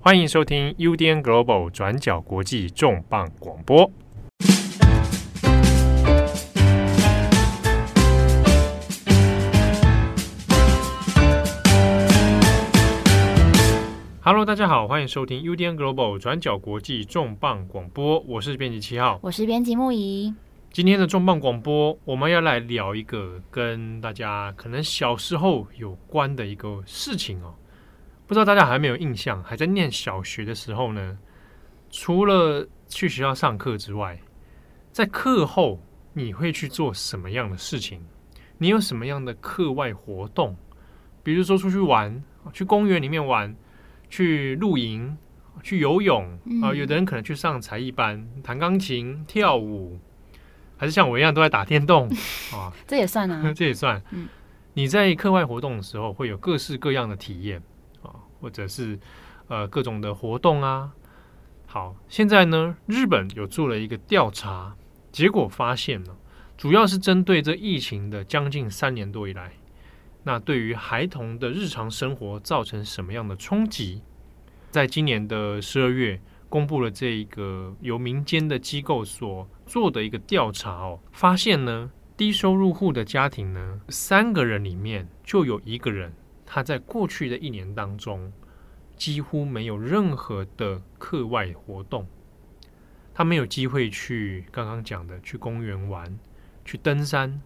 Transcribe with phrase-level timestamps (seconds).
[0.00, 3.90] 欢迎收听 UDN Global 转角国际重磅广播。
[14.22, 18.20] Hello，大家好，欢迎收听 UDN Global 转角国际重磅广播。
[18.20, 20.32] 我是编辑七号，我是编辑木仪。
[20.70, 27.52] 今天的重磅广播，我们要来聊一个跟大家可能小时候有关的一个事情哦。
[28.28, 29.42] 不知道大家还有没有印象？
[29.42, 31.16] 还在念小学的时候呢，
[31.90, 34.20] 除了去学校上课之外，
[34.92, 38.02] 在课后你会去做什么样的事情？
[38.58, 40.54] 你有什么样的课外活动？
[41.22, 43.56] 比如说出去玩，去公园里面玩，
[44.10, 45.16] 去露营，
[45.62, 46.74] 去游泳啊、呃。
[46.76, 49.98] 有的人可能去上才艺班，弹钢琴、跳舞，
[50.76, 52.06] 还是像我一样都在打电动
[52.52, 52.70] 啊？
[52.86, 54.02] 这也算啊， 这也算。
[54.74, 57.62] 你在课外活动的时候，会有各式各样的体验。
[58.40, 58.98] 或者是
[59.48, 60.92] 呃各种的活动啊，
[61.66, 64.74] 好，现在呢，日本有做了一个调查，
[65.10, 66.16] 结果发现呢，
[66.56, 69.52] 主要是针对这疫情的将近三年多以来，
[70.24, 74.02] 那对于孩童的日常生活造成什么样的冲击？
[74.70, 86.12] 在今年的十二月，公布了这一个由民间的机构所做的一个调查哦，发现呢，低收入户的家庭呢，三个人里面就有一个人。
[86.50, 88.32] 他在过去的一年当中，
[88.96, 92.08] 几乎没有任何的课外活动，
[93.12, 96.18] 他没有机会去刚刚讲的去公园玩、
[96.64, 97.42] 去登山、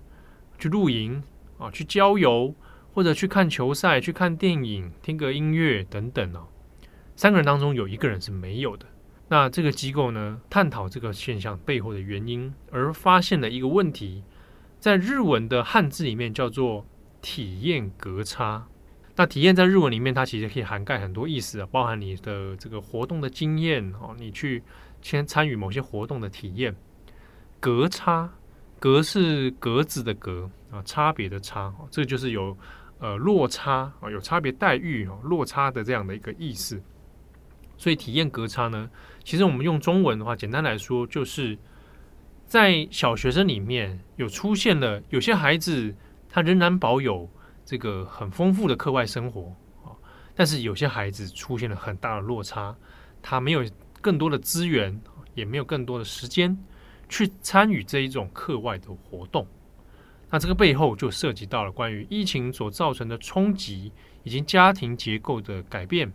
[0.56, 1.20] 去露营
[1.58, 2.54] 啊、去郊游，
[2.94, 6.46] 或者去看球赛、去看电影、听个音乐等等哦。
[7.16, 8.86] 三个人当中有一个人是没有的。
[9.26, 14.22] 那这个机构呢，探讨这个现象背后的原因，而发现了一个问题，
[14.78, 16.86] 在日文的汉字里面叫做
[17.20, 18.68] 体验格差。
[19.14, 24.62] 那体验在日文里面，它其实可以涵盖很多意思啊，包含你的这个活动的经验哦，你去
[25.02, 26.74] 先参与某些活动的体验。
[27.60, 28.30] 格差，
[28.80, 32.56] 格是格子的格啊，差别的差，这就是有
[33.00, 36.82] 呃落差啊，有差别待遇哦，落差的这样的一个意思。
[37.76, 38.88] 所以体验格差呢，
[39.22, 41.58] 其实我们用中文的话，简单来说，就是
[42.46, 45.94] 在小学生里面有出现了有些孩子，
[46.30, 47.28] 他仍然保有。
[47.64, 49.94] 这个很丰富的课外生活啊，
[50.34, 52.74] 但是有些孩子出现了很大的落差，
[53.22, 53.64] 他没有
[54.00, 55.00] 更多的资源，
[55.34, 56.56] 也没有更多的时间
[57.08, 59.46] 去参与这一种课外的活动。
[60.28, 66.12] 那这个背后就涉及到了关于疫情所造成的冲击，以及家庭结构的改变。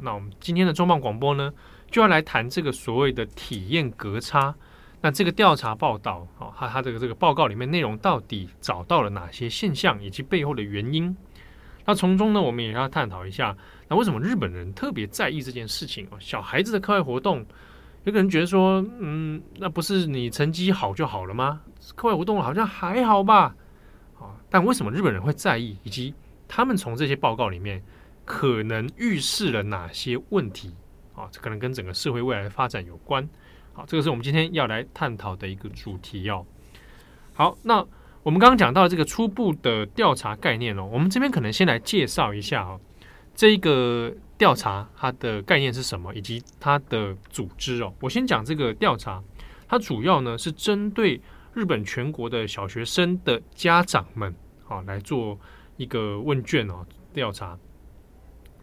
[0.00, 1.52] 那我们今天的重磅广播呢，
[1.90, 4.54] 就要来谈这个所谓的体验格差。
[5.00, 11.16] 那这个调查报道，哦，它它这个这个报告里面内容到底找到了哪些现象以及背后的原因？
[11.86, 13.56] 那从中呢，我们也要探讨一下，
[13.88, 16.06] 那为什么日本人特别在意这件事情？
[16.10, 17.44] 哦，小孩子的课外活动，
[18.04, 21.62] 有个人觉得说，嗯，那不是你成绩好就好了吗？
[21.96, 23.56] 课外活动好像还好吧？
[24.20, 25.78] 啊，但为什么日本人会在意？
[25.82, 26.14] 以及
[26.46, 27.82] 他们从这些报告里面
[28.26, 30.74] 可能预示了哪些问题？
[31.16, 33.26] 啊，这可能跟整个社会未来的发展有关。
[33.72, 36.44] 好，这个是我们今天要来探讨的一个主题哦。
[37.32, 37.86] 好，那
[38.22, 42.80] 我们刚刚讲到这个初步的调查概念哦，我们这边可能先来介绍一下哦，
[43.34, 47.94] 这一个调查它的概念是什么，以及它的组织哦。
[48.00, 49.22] 我先讲这个调查，
[49.68, 51.20] 它主要呢是针对
[51.54, 54.34] 日本全国的小学生的家长们
[54.68, 55.38] 啊来做
[55.76, 57.56] 一个问卷哦调查。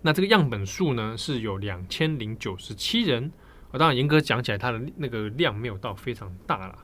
[0.02, 3.32] 那这个样本数呢是有两千零九十七人。
[3.72, 6.80] 啊，当然严格讲起来，它的那个量没有到非常大了。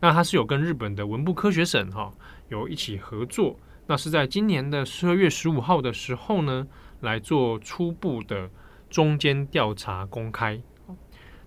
[0.00, 2.12] 那它是有跟日本的文部科学省哈
[2.48, 6.66] 有一起合作，那是在今年的十二月十五号的时候呢
[7.00, 8.50] 来做初步的
[8.90, 10.60] 中间调查公开。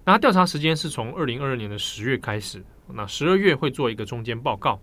[0.04, 4.80] 那调查时间是从二零二二年的十月开始，那十二月会做一个中间报告，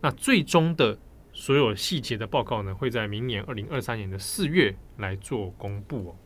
[0.00, 0.96] 那最终的
[1.32, 6.16] 所有细节的报告呢会在明年二零二三年的四月来做公布哦。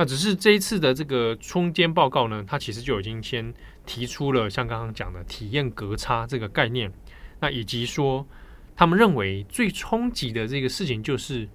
[0.00, 3.52] 那只是这一次的这个中间报告呢，它其实就已经先
[3.84, 6.90] 提出了像刚刚讲的体验格差这个概念，
[7.38, 8.26] 那以及说
[8.74, 11.46] 他们认为最冲击的这个事情就是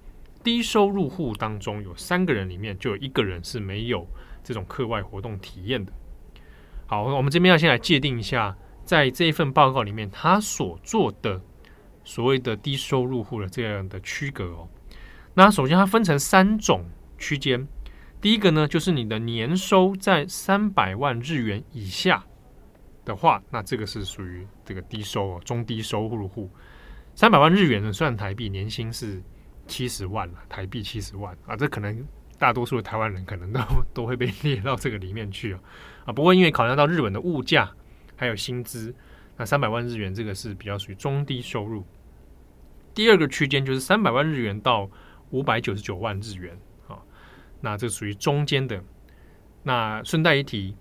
[0.44, 4.06] 低收入户当中有三个人里面就有一个人是没有
[4.44, 5.92] 这种课外活动体验的。
[6.86, 11.42] 好，我们这边要先来界定一下，在这一份报告里面他所做的
[12.04, 14.68] 所谓的低收入户的这样的区隔哦。
[15.34, 16.84] 那首先它分成三种
[17.18, 17.66] 区间。
[18.26, 22.24] 第一个呢，就是你的年收在三百万日元以下
[23.04, 26.50] 的话，那这个是属于这个低收哦，中低收入户。
[27.14, 29.22] 三百万日元呢，算台币年薪是
[29.68, 32.04] 七十万了，台币七十万啊，这可能
[32.36, 33.60] 大多数的台湾人可能都
[33.94, 35.60] 都会被列到这个里面去啊
[36.06, 36.12] 啊。
[36.12, 37.70] 不过因为考量到日本的物价
[38.16, 38.92] 还有薪资，
[39.36, 41.86] 那三百万日元这个是比较属于中低收入。
[42.92, 44.90] 第二个区间就是三百万日元到
[45.30, 46.58] 五百九十九万日元，
[47.66, 48.80] 那这属于中间的。
[49.64, 50.76] 那顺带一提，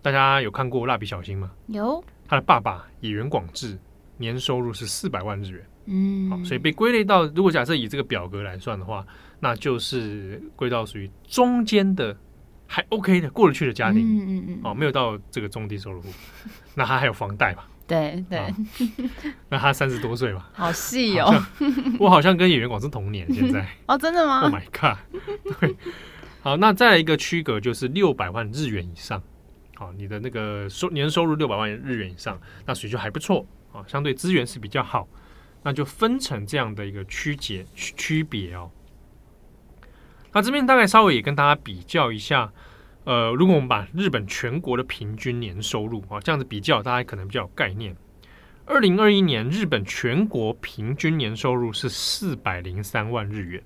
[0.00, 1.50] 大家有看过蜡笔小新吗？
[1.66, 2.02] 有。
[2.26, 3.78] 他的爸爸野原广志
[4.16, 5.66] 年收入是四百万日元。
[5.84, 9.04] 嗯，好，所以被归类到，如果假设以这个表格来算的话，
[9.38, 12.16] 那就是归到属于中间的，
[12.66, 14.00] 还 OK 的过得去的家庭。
[14.00, 16.08] 嗯嗯嗯，哦，没有到这个中低收入户，
[16.74, 17.64] 那他还有房贷嘛？
[17.86, 18.54] 对对、哦。
[19.50, 20.46] 那他三十多岁嘛？
[20.54, 21.44] 好细哦。
[21.98, 23.66] 我好像跟野原广志同年，现在。
[23.86, 24.40] 哦，真的吗？
[24.48, 24.96] Oh my god！
[25.60, 25.76] 对。
[26.42, 29.22] 好，那再来一个区隔就是六百万日元以上。
[29.74, 35.08] 好，你的那个收年收入六百万日元以上，那所以就还不错啊，相对资源是比较好。
[35.62, 38.70] 那就分成这样的一个区别区别哦。
[40.32, 42.50] 那这边大概稍微也跟大家比较一下，
[43.04, 47.94] 呃，如果我们把日本全国的平均年收入啊这样子比较，大家可能比较有概念。
[48.64, 53.62] 二零二一年日本全国平均年收入是四百零三万日元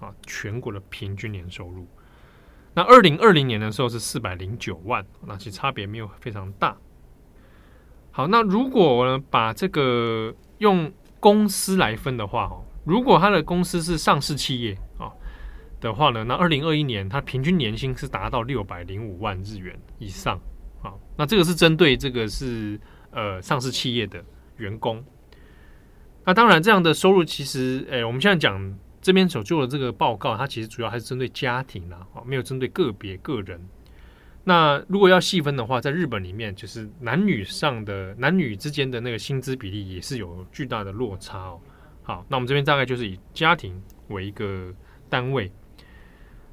[0.00, 1.88] 啊，全国的平均年收入。
[2.74, 6.76] 那二零二零年的时候是四百零九万，那其实差别没有非常大。
[8.12, 15.10] 好，那如果我们把这个用公司来分的话，哦，如果他的公司是上市企业啊
[15.80, 20.40] 的话呢，那二零二一年他平均年薪是达到六百零五万日元以上
[20.82, 20.92] 啊。
[21.16, 22.80] 那这个是针对这个是
[23.10, 24.24] 呃上市企业的
[24.58, 25.04] 员工。
[26.24, 33.60] 那当然，这样的收入其实，诶，我们现在讲这边所做的这个报告，它其实主要还是针对家庭啦，啊，没有针对个别个人。
[34.44, 41.60] 那如果要细分的话，在日本里面，就是男女上的男女之间的那个薪资比例也是有巨大的落差哦。
[42.02, 44.72] 好，那我们这边大概就是以家庭为一个
[45.08, 45.52] 单位。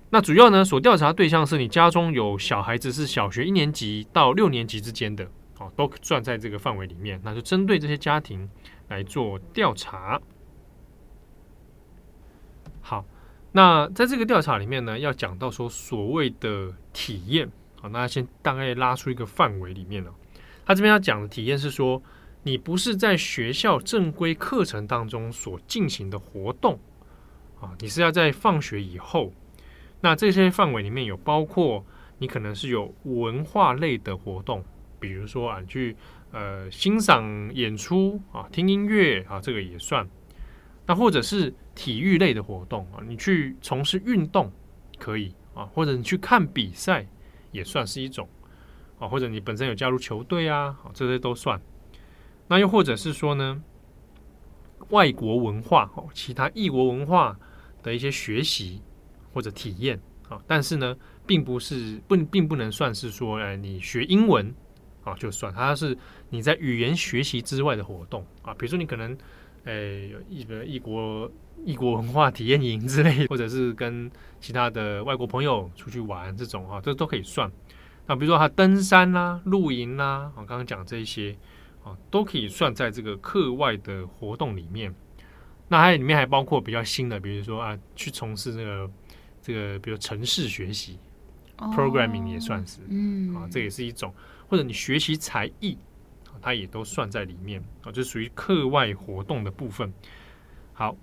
[0.09, 5.29] 那主要呢，所调查对象是你家中有小孩子是小学一年级到六年级之间的，
[5.59, 7.19] 哦，都算在这个范围里面。
[7.23, 8.49] 那就针对这些家庭
[8.89, 10.21] 来做调查。
[12.81, 13.05] 好，
[13.51, 17.49] 那在这个调查里面呢，要讲到说所谓的体验。
[17.81, 20.13] 好，那先大概拉出一个范围里面了。
[20.65, 22.01] 他这边要讲的体验是说，
[22.43, 26.79] 你不是在学校正规课程当中所进行的活动
[27.61, 29.31] 啊，你是要在放学以后。
[30.01, 31.85] 那这些范围里面有包括
[32.19, 34.63] 你可能是有文化类的活动，
[34.99, 35.95] 比如说啊，去
[36.31, 40.07] 呃欣赏演出啊，听音乐啊，这个也算。
[40.87, 44.51] 那或者是体育类的活动啊，你去从事运动
[44.97, 47.05] 可以啊，或者你去看比赛。
[47.53, 48.27] 也算是一种
[48.99, 51.59] 啊，或者你本身有加入球队啊，这些都算。
[52.47, 53.63] 那又或者是说呢，
[54.89, 57.39] 外国文化哦，其他异国文化
[57.81, 58.81] 的一些学习
[59.33, 59.99] 或者体验
[60.29, 60.95] 啊，但是呢，
[61.25, 64.53] 并不是不并不能算是说，哎，你学英文
[65.03, 65.97] 啊就算，它是
[66.29, 69.17] 你在语言学习之外的活动啊，比如说你可能
[69.67, 71.29] 哎有异个异国
[71.63, 74.09] 异国文化体验营之类， 或者是跟。
[74.39, 77.51] 其他的外国朋友出去玩这种啊，这都可以算。
[78.05, 81.35] 那比如说他登山啦、啊、露营啦、啊，我刚刚讲这一些
[81.83, 84.93] 啊，都可以算在这个课外的活动里面。
[85.69, 88.91] 那还里面还包括比较新的，比如说啊，去从事这个
[89.41, 90.99] 这个，比如城市学习、
[91.57, 94.13] 哦、，programming 也算是，嗯啊，这也是一种。
[94.47, 95.75] 或者你学习才艺，
[96.41, 99.91] 它也都算在里面啊，就属于课外活动的部分。
[100.73, 100.95] 好，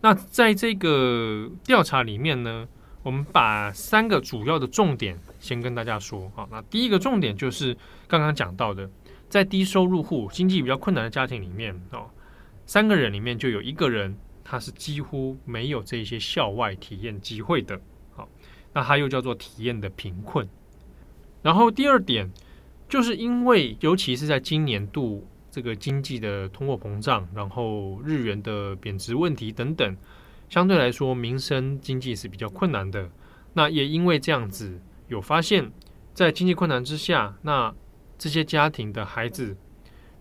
[0.00, 2.68] 那在这个调查里面呢，
[3.02, 6.46] 我们把三个主要的重点先跟大家说啊。
[6.50, 7.76] 那第一个重点就是
[8.06, 8.88] 刚刚讲到的，
[9.28, 12.08] 在低收入户、经济比较困难的家庭里面哦，
[12.66, 17.80] 三个人里面就有一个人他是几乎没有这些校外体验机会的。
[18.14, 18.28] 好，
[18.72, 20.48] 那他又叫做体验的贫困。
[21.42, 22.30] 然后第二点，
[22.88, 29.96] 就是因为尤其是在今年度这个经济的通货膨胀，然后日元的贬值问题等等。
[30.48, 33.10] 相对来说，民生经济是比较困难的。
[33.54, 35.72] 那也因为这样子，有发现，
[36.14, 37.74] 在经济困难之下，那
[38.16, 39.56] 这些家庭的孩子，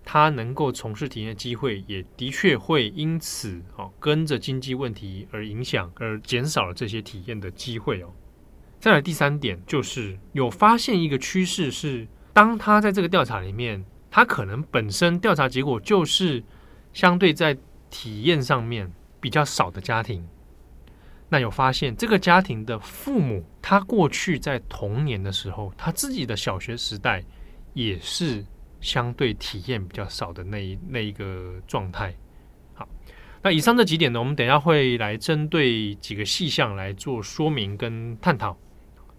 [0.03, 8.11] 他能够从事体验的机会，也的确会因此哦，跟着经济问题而影响，而减少了这些体验的机会哦。
[8.79, 16.43] 再来第三点，就是有发现一个趋势是，当他在这个调查里面，他可能本身调查结果就是
[16.93, 17.57] 相对在
[17.89, 18.91] 体验上面。
[19.21, 20.23] 比较少的家庭，
[21.29, 27.23] 那有发现这个家庭的父母，他过去在童年的时候，他自己的小学时代
[27.73, 28.45] 也是
[28.81, 32.13] 相对体验比较少的那一那一个状态。
[32.75, 32.87] 好，
[33.41, 38.55] 那以上这几点呢，我们等一下会来针对几个细项来做说明跟探讨。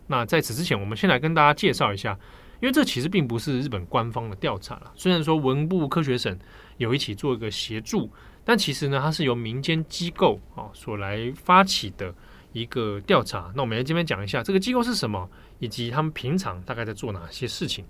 [0.06, 2.16] 那在此之前，我们先来跟大家介绍一下，
[2.60, 4.92] 因为这其实并不是日本官方的调查了。
[4.94, 6.38] 虽然说文部科学省
[6.78, 8.10] 有一起做一个协助，
[8.44, 12.14] 但其实呢，它是由民间机构啊所来发起的
[12.52, 13.52] 一个调查。
[13.54, 17.84] 那我们来这边讲一下这个机构是什么，以及他们平常大概在做哪些事情。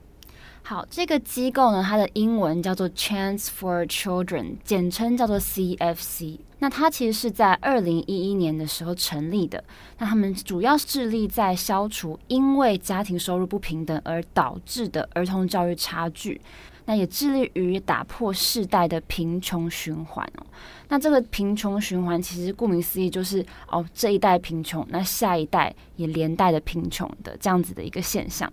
[0.69, 6.41] 好，这个机构呢，它的英文叫做 Chance for Children，简称叫做 CFC。
[6.59, 9.63] 那它其实是在二零一一年的时候成立的。
[9.99, 16.41] 那他们主要致力在消除因为家庭收入不平等而导致的儿童教育差距。
[16.87, 20.47] 那也致力于打破世代的贫穷循环哦。
[20.89, 28.53] 那这个贫穷循环其实顾名思义就是哦，这一代贫穷，那下一代也连带的贫穷的这样子的一个现象。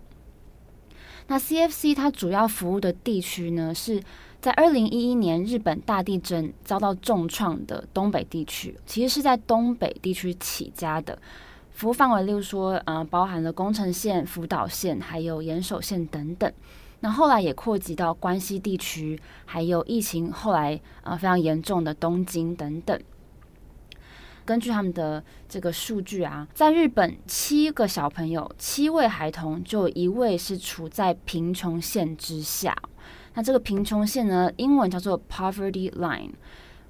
[1.26, 4.02] 那 CFC 它主要服务的地区呢，是
[4.40, 11.18] 在二零一一年日本大地震遭到重创的东北地区，其实是在东北地区起家的，
[11.72, 16.52] 服务范围例如说，呃，包含了宫城县、福岛县，还有岩手县等等。
[17.00, 22.98] 那后来也扩及到关西地区，还有疫情后来呃非常严重的东京等等。
[24.44, 32.76] 根据他们的这个数据啊，在日本，七个小朋友，七位孩童，就有一位是处在贫穷线之下。
[33.34, 36.30] 那这个贫穷线呢，英文叫做 poverty line。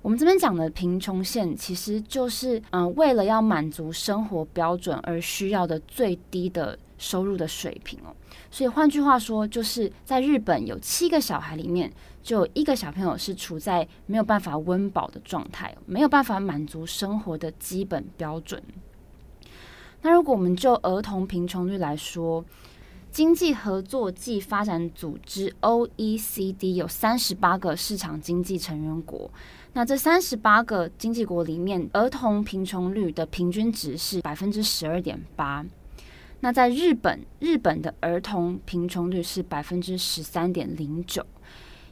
[0.02, 8.14] 我们这边讲的贫穷线，其实就是嗯、为了要满足生活标准而需要的最低的收入的水平哦。
[8.54, 11.92] 所以换句话说，就是在日本有七个小孩里面，
[12.22, 18.62] 就有一个小朋友是处在没有办法温饱的状态，没有办法满足生活的基本标准。
[20.02, 22.44] 那如果我们就儿童贫穷率来说，
[23.10, 29.28] 经济合作暨发展组织 （OECD） 有三十八个市场经济成员国，
[29.72, 35.66] 那这三十八个经济国里面，儿童贫穷率的平均值是百分之十二点八。
[36.44, 41.24] 那在日本，日本的儿童贫穷率是百分之十三点零九。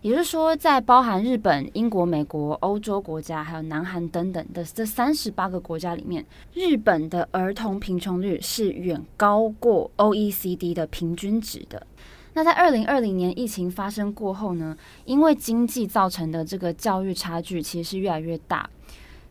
[0.02, 11.87] 也就是说，在包含日本、英国、美国、欧洲国家，还有南韩等等的这三十八个国家里面，日本的儿童贫穷率是远高过 OECD 的平均值的。
[12.35, 18.68] 那在二零二零年疫情发生过后呢，因为经济造成的这个教育差距其实是越来越大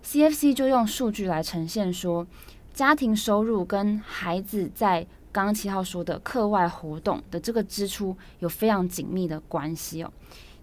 [0.04, 2.26] ，CFC 就用数据来呈现说，
[2.74, 10.12] 家庭收入跟孩子在刚刚七号说的课外活动的这个支出有非常紧密的关系哦。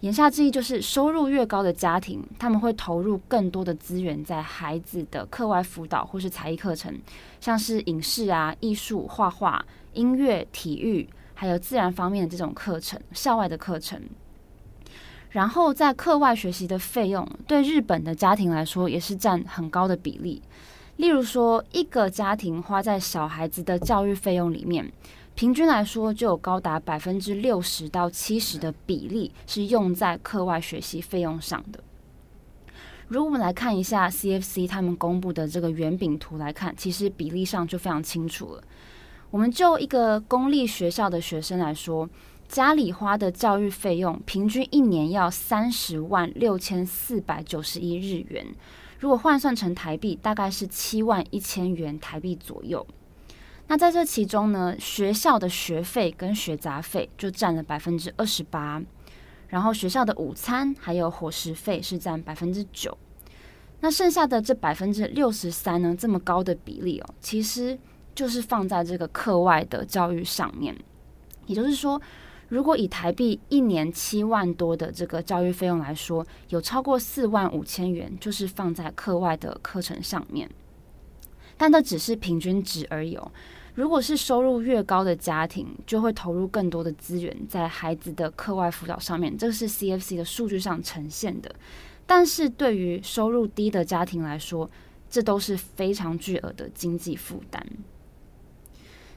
[0.00, 6.94] 言下之意就是，收入越高的家庭，他们会投入更多的资源在孩子的课外辅导或是才艺课程，
[7.40, 14.00] 像是影视啊、艺术、画画、音乐、体育，还有自然方面的这种课程、校外的课程。
[15.30, 20.40] 然后在课外学习的费用，对日本的家庭来说也是占很高的比例。
[20.98, 24.92] 例如说，一个家庭花在小孩子的教育费用里面。
[25.36, 31.78] 平均来说，就有高达百分之六十到七十的比例是用在课外学习费用上的。
[33.06, 38.64] 如果我们来看一下 CFC 他们公布的这个圆饼图来看，其实比例上就非常清楚了。
[39.30, 42.10] 我们就一个公立学校的学生来说，
[42.48, 48.44] 家里花的教育费用平均一年要三十万六千四百九十一日元，
[48.98, 52.86] 如果换算成台币，大概是七万一千元台币左右。
[53.68, 58.82] 那在这其中呢，学校的学费跟学杂费就占了百分之二十八，
[59.48, 62.96] 然后学校的午餐还有伙食费是占百分之九，
[63.80, 67.78] 那剩下的这百分之六十三呢，这么高的比例哦，其实
[68.14, 70.74] 就是放在这个课外的教育上面。
[71.46, 72.00] 也就是说，
[72.48, 80.50] 如果以台币一年七万多的这个教育费用来说，有超过四万五千元就是放在课外的课程上面，
[81.56, 83.30] 但这只是平均值而已哦。
[83.74, 91.54] 如果是收入越高的家庭，就会投入更多的资源在孩子的课外辅导上面，这是 CFC 的数据上呈现的。
[92.06, 94.68] 但是对于收入低的家庭来说，
[95.10, 97.64] 这都是非常巨额的经济负担。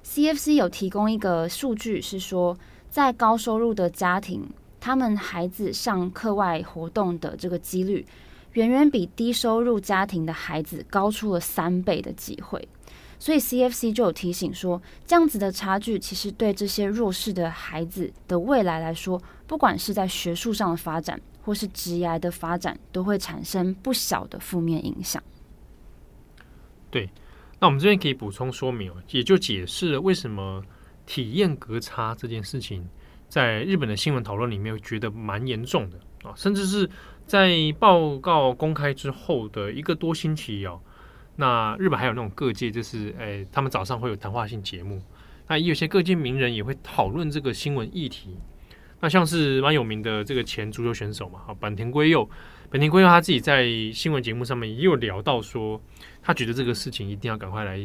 [0.05, 2.55] CFC 有提供一个数据，是说
[2.91, 4.45] 在高收入的家庭，
[4.77, 8.05] 他们孩子上课外活动的这个几率，
[8.51, 12.67] 远远比低收入家庭的孩子高出了三倍的机会。
[13.17, 25.23] 所以 CFC 就有提醒说，这样子的差距其实对这些弱势的孩子的未来来说，不管是在学术上的发展，或是职业的发展，都会产生不小的负面影响。
[26.89, 27.09] 对，
[27.57, 30.61] 那我们这边可以补充说明，也就解释了为什么
[31.05, 32.87] 体验格差这件事情，
[33.27, 36.89] 在日本的新闻讨论里面觉得蛮严重的啊，甚至是
[37.25, 40.79] 在报告公开之后的一个多星期哦，
[41.35, 45.01] 那日本还有那种各界就是，哎，他们早上会有谈话性节目，
[45.47, 48.37] 那也有些各界名人也会讨论这个新闻议题。
[49.03, 52.29] 那像是蛮有名的这个前足球选手嘛，啊，坂田圭佑，
[52.69, 55.81] 坂田圭佑他自己在新闻节目上面也有聊到说，
[56.21, 57.77] 他觉得这个事情一定要赶快来，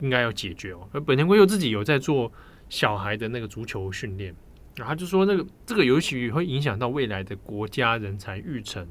[0.00, 0.88] 应该要解决哦。
[0.90, 2.32] 而坂田圭佑自己有在做
[2.68, 4.34] 小孩的那个足球训练。
[4.74, 8.86] 然后就说，那个这个游戏会影响到未来的国家人才育成。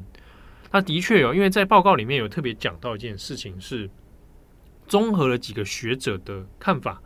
[0.71, 3.87] 那的确有，因为在报告里面有特别讲到一件事情，是
[4.87, 7.01] 综合了几个学者的看法，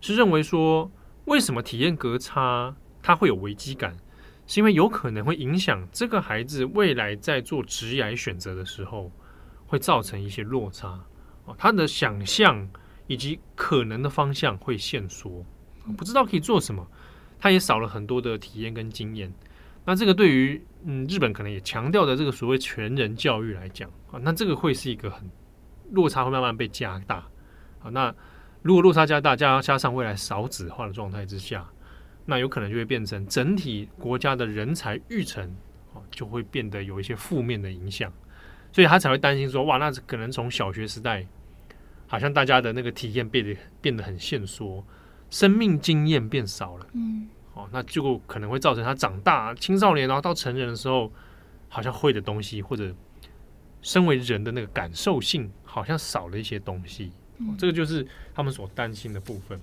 [0.00, 0.90] 是认为说，
[1.26, 3.94] 为什么体验格差它会有危机感，
[4.46, 9.12] 是因为有可能会影响这个孩子未来在做职业选择的时候，
[9.66, 11.04] 会造成一些落差
[11.44, 12.66] 哦，他的想象
[13.06, 15.44] 以及可能的方向会限缩，
[15.96, 16.86] 不知道可以做什么。
[17.40, 19.30] 他也少了很多的体验跟经验，
[19.84, 25.28] 那这个对于嗯日本可能也强调的这个所谓全人教育来讲啊，那这个会是一个很
[25.90, 27.16] 落差会慢慢被加大
[27.82, 27.90] 啊。
[27.90, 28.14] 那
[28.62, 31.68] 如果落差加大，加加上未来少子化的状态之下，
[32.24, 35.44] 那有可能就会变成整体国家的人才育成
[35.92, 38.10] 啊，就会变得有一些负面的影响，
[38.72, 41.26] 所以他才会担心说，哇，那可能从小学时代，
[42.06, 44.82] 好像大家的那个体验变得变得很限缩。
[45.34, 51.10] 生命经验变少了，嗯，哦，那就可能会造成他长大青少年，然后到成人的时候，
[51.68, 52.94] 好像会的东西或者
[53.82, 57.10] 身为人的那个感受性，好像少了一些东西。
[57.38, 59.60] 哦，这个就是他们所担心的部分。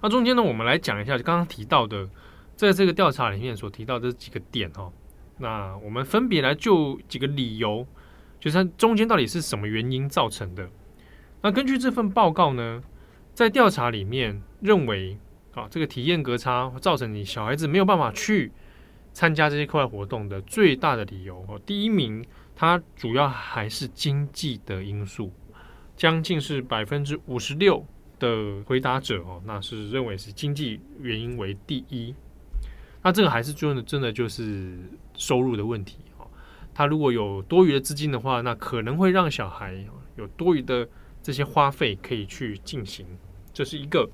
[0.00, 2.08] 那中间呢，我们来讲一下刚刚提到的，
[2.56, 4.90] 在这个调查里面所提到的这几个点哈。
[5.36, 7.86] 那我们分别来就几个理由，
[8.40, 10.70] 就是它中间到底是什么原因造成的。
[11.42, 12.82] 那根据这份报告呢，
[13.34, 15.16] 在调查里面认为，
[15.54, 18.52] 啊，这个体验格差造成你小孩子没有办法去
[19.14, 22.22] 参加这些课外活动的最大的理由，哦，第一名，
[22.54, 25.32] 它主要还是经济的因素，
[25.96, 27.84] 将近是百分之五十六
[28.18, 32.14] 的回答者哦，那是认为是经济原因为第一。
[33.02, 34.78] 那这个还是真的真的就是
[35.14, 36.28] 收入的问题哦，
[36.74, 39.74] 他如果有多余的资金的话，那可能会让小孩
[40.16, 40.86] 有多余的。
[41.22, 43.06] 这些花费可以去进行，
[43.52, 44.10] 这是一个。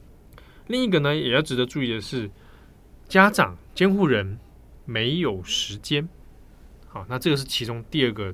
[0.67, 2.31] 另一个呢，也要值得注意的是，
[3.09, 4.39] 家长监护人
[4.85, 6.07] 没有时间。
[6.87, 8.31] 好，那这个是其中第二个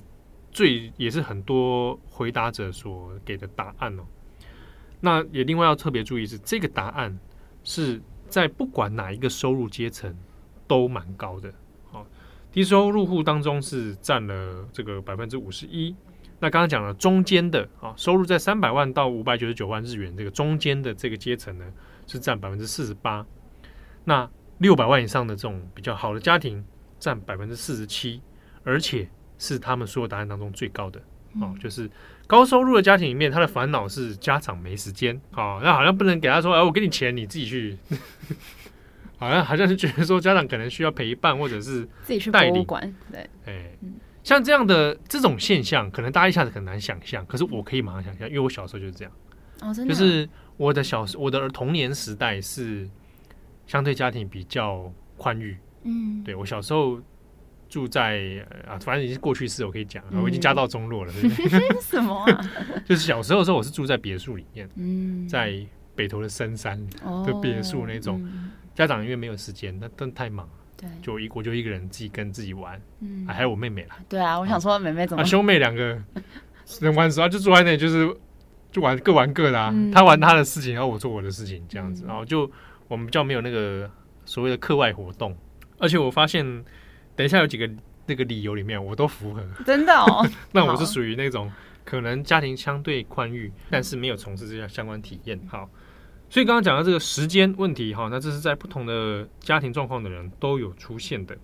[0.50, 4.02] 最也是很多回答者所给的答案哦。
[5.00, 7.16] 那也另外要特别注意是，这个答案
[7.62, 10.12] 是在不管哪一个收入阶层
[10.66, 11.54] 都蛮高的。
[11.90, 12.04] 好，
[12.50, 15.94] 低收入户当中是占了这个百分之五十一。
[16.40, 21.64] 那刚刚讲了中间的啊，收入在三百万到五百九十九万日元这个中间的这个阶层呢，
[22.06, 23.24] 是占百分之四十八。
[24.04, 26.62] 那六百万以上的这种比较好的家庭
[26.98, 28.20] 占百分之四十七，
[28.62, 31.00] 而且是他们所有答案当中最高的
[31.40, 31.54] 哦。
[31.58, 31.90] 就是
[32.26, 35.60] 高收入的家庭里面，他的烦恼是家长没时间啊。
[35.62, 37.78] 那好像不能给他说，哎，我给你钱，你自己去。
[39.16, 42.94] 好像好像是觉得说家长可能需要陪伴，或者是自己去博物馆。
[43.10, 43.70] 对，哎。
[44.24, 49.12] 像这样的这种现象，可能大家一下子很难想象，可是我可以马上想象，因为我小时候就是这样。
[49.60, 49.94] 哦，真的。
[49.94, 52.88] 就是我的小我的童年时代是
[53.66, 55.56] 相对家庭比较宽裕。
[55.82, 56.98] 嗯，对我小时候
[57.68, 61.60] 住在啊，反正已经是过去式，我可以讲，嗯、我已经家道中落了，对不对？
[61.82, 62.50] 什么啊？
[62.86, 65.54] 就是小时候的时候，我是住在别墅里面，嗯，在
[65.94, 66.82] 北投的深山
[67.26, 68.26] 的别墅那种，
[68.74, 70.48] 家长因为没有时间，那真的太忙。
[70.76, 73.96] 对，就一我就一个人自己跟自己玩，嗯，还有我妹妹啦。
[74.08, 75.22] 对啊，我想说妹妹怎么？
[75.22, 75.98] 啊，兄妹两个
[76.80, 78.16] 人玩的时候就坐在那里，就是
[78.72, 79.72] 就玩各玩各的啊。
[79.92, 82.04] 他玩他的事情，然后我做我的事情，这样子。
[82.06, 82.50] 然后就
[82.88, 83.90] 我们比较没有那个
[84.24, 85.36] 所谓的课外活动。
[85.78, 86.44] 而且我发现，
[87.14, 87.68] 等一下有几个
[88.06, 89.44] 那个理由里面，我都符合。
[89.64, 90.26] 真的哦。
[90.52, 91.50] 那我是属于那种
[91.84, 95.40] 可能家庭相对宽裕，但是没有从事这项相关体验。
[95.48, 95.68] 好。
[96.30, 101.36] 所以刚刚讲到这个时间问题，哈，那这是在不同的家庭状况的人都有出现的。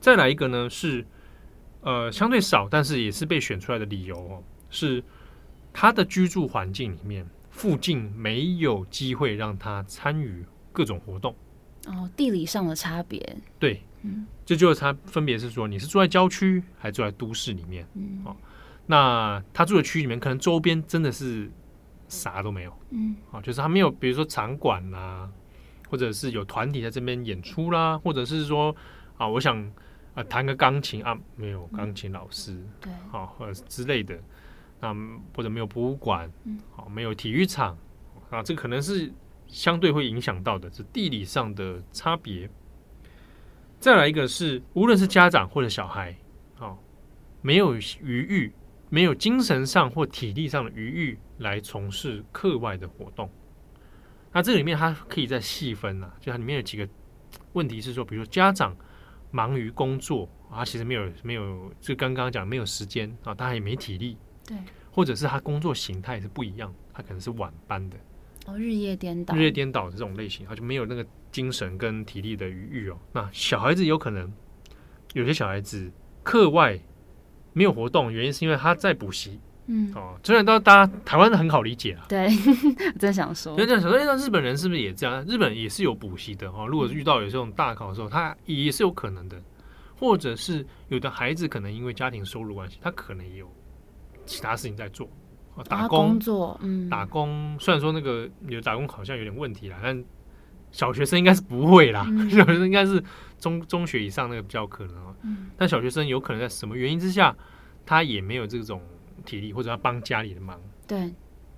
[0.00, 1.04] 再来一个呢，是
[1.82, 5.04] 呃相对少，但是也是被选出来的理由哦，是
[5.70, 10.42] 他的居住环境里面附近没有机会让他参与
[10.72, 11.36] 各种活动。
[11.86, 13.36] 哦，地理上的差别。
[13.58, 18.34] 对，嗯，这就是他分别是说你是住在郊区还是住在都市里面，嗯，哦，
[18.86, 21.50] 那他住的区域里面可能周边真的是。
[22.08, 25.28] 啥都没有，嗯，啊，就是他没有，比如说场馆啦，
[25.88, 28.74] 或者是有团体在这边演出啦，或者是说
[29.16, 29.56] 啊，我想
[30.14, 34.18] 啊弹个钢琴啊，没有钢琴老师，嗯、对，啊，或者之类的，
[34.80, 34.94] 啊，
[35.34, 37.76] 或者没有博物馆，嗯，好，没有体育场，
[38.30, 39.12] 啊，这可能是
[39.46, 42.48] 相对会影响到的，是地理上的差别。
[43.78, 46.16] 再来一个是，无论是家长或者小孩，
[46.58, 46.76] 啊，
[47.42, 48.52] 没有余裕，
[48.88, 53.30] 没有精神上或体力上的余裕来从事课外的活动。
[54.32, 56.86] 那这里面它可以再细分啊，就它里面有几个
[57.52, 58.76] 问题是说，比如说家长
[59.30, 64.56] 忙于工作啊，他其实没有没有，就刚刚讲没有时间啊，他也没体力，对，
[64.90, 67.96] 或者是他工作形态是不一样，他可能是晚班的，
[68.46, 72.98] 哦，日夜颠倒，日夜颠倒的这种类型，他就没有那个精神跟体力的余裕哦。
[73.12, 74.30] 那小孩子有可能
[75.14, 75.90] 有些小孩子
[76.22, 76.78] 课外
[77.54, 79.40] 没有活动，原因是因为他在补习。
[79.68, 82.28] 嗯，哦，虽然到大家台湾很好理解啊，对，
[82.94, 85.24] 我真想说，就这样想说，哎，那日本人是不是也这样？
[85.26, 86.66] 日本也是有补习的哦。
[86.68, 89.40] 如果遇到有这种大考的时候，他也是有可能的，
[89.98, 93.52] 或者是有的孩子可能因为家庭收入关系，他可能也有
[94.24, 95.08] 其他事情在做，
[95.56, 97.56] 哦打工，工作，嗯，打工。
[97.58, 100.04] 虽然说那个有打工好像有点问题啦，但
[100.70, 103.02] 小学生应该是不会啦，嗯、 小学生应该是
[103.38, 105.14] 中中学以上那个比较可能哦。
[105.22, 107.34] 嗯，但小学生有可能在什么原因之下，
[107.84, 108.80] 他也没有这种。
[109.24, 111.12] 体力或者要帮家里的忙，对。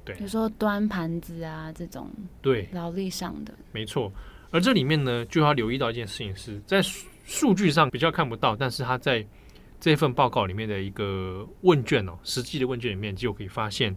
[0.04, 2.66] 对，比如说端盘子啊这种，对。
[2.72, 4.10] 劳力上的，没错。
[4.50, 6.80] 而这里面呢，就要留意到一件事情是，在
[7.26, 9.22] 数据上比较看不到，但是他在
[9.78, 13.94] 这份报告里面的一个问卷哦，实际的问卷里面就可以发现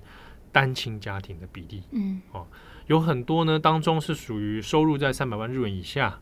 [0.51, 2.21] 单亲家庭的比例，嗯。
[2.33, 2.45] 哦，
[2.87, 6.19] 有很多呢当中是属于收入在三百万日元以下，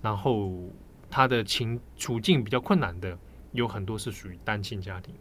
[0.00, 0.70] 然后
[1.10, 3.18] 他的情处境比较困难的，
[3.50, 5.12] 有很多是属于单亲家庭，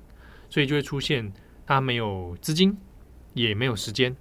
[0.48, 1.34] 所以就会出现。
[1.72, 2.76] 他没有资金，
[3.34, 4.14] 也没有时间，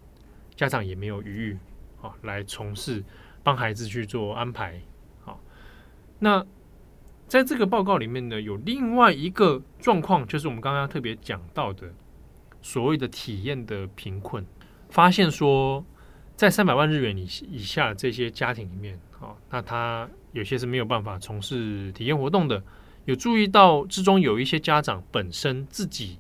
[0.55, 1.59] 家长也没有余裕，
[2.01, 3.03] 啊，来从事
[3.43, 4.81] 帮孩子去做安排。
[5.25, 5.41] 好，
[6.21, 6.47] 那
[7.27, 11.93] 在这个报告里面呢，有另外一个状况，就是我们刚刚特别讲到的
[12.63, 14.47] 所谓的体验的贫困，
[14.89, 15.85] 发现说，
[16.37, 22.63] 在三百万日元以以下这些家庭里面，啊，那他有些是没有办法从事体验活动的，
[23.07, 26.17] 有注意到之中有一些家长本身自己。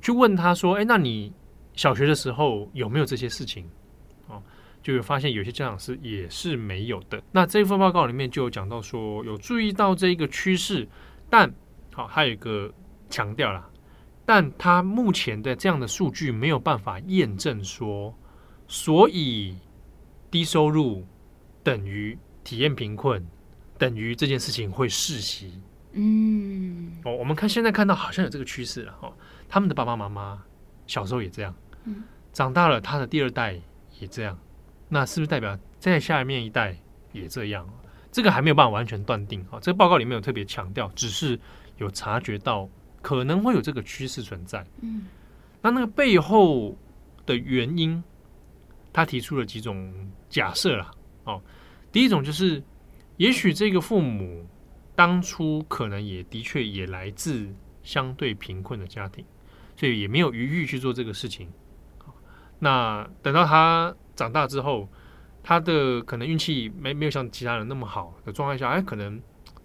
[0.00, 1.32] 去问他说：“哎，那你
[1.74, 3.68] 小学的时候有没有这些事情？”
[4.28, 4.42] 哦，
[4.82, 7.22] 就有发现有些家长是也是没有的。
[7.32, 10.88] 那这份报告里面就有讲到说，有注意到这一个趋势，
[11.28, 11.52] 但
[11.92, 12.72] 好，还有一个
[13.08, 13.68] 强调啦，
[14.24, 18.14] 但他目前的这样的数据没有办法验证说，
[18.68, 19.56] 所以
[20.30, 21.04] 低收入
[21.64, 23.26] 等于体验贫困，
[23.76, 25.60] 等于这件事情会世袭。
[25.92, 29.12] 嗯，哦，我们看现在看到好像有这个趋势了哈。
[29.50, 30.40] 他们的爸爸妈妈
[30.86, 31.52] 小时候也这样，
[31.84, 33.60] 嗯，长大了他的第二代
[33.98, 34.38] 也这样，
[34.88, 36.78] 那是不是代表在下面一代
[37.12, 37.68] 也这样？
[38.12, 39.58] 这个还没有办法完全断定啊。
[39.60, 41.38] 这个报告里面有特别强调，只是
[41.78, 42.68] 有察觉到
[43.02, 44.64] 可能会有这个趋势存在。
[44.82, 45.06] 嗯，
[45.60, 46.76] 那那个背后
[47.26, 48.02] 的原因，
[48.92, 49.92] 他提出了几种
[50.28, 50.90] 假设啦。
[51.24, 51.42] 哦，
[51.90, 52.62] 第一种就是，
[53.16, 54.46] 也许这个父母
[54.94, 59.24] 当初可能也的确也来自相对贫困的家庭。
[59.80, 61.48] 所以也没有余裕去做这个事情。
[62.58, 64.86] 那等到他长大之后，
[65.42, 69.18] 他的可能运气没没有像其他人那么好的状态下，哎，可能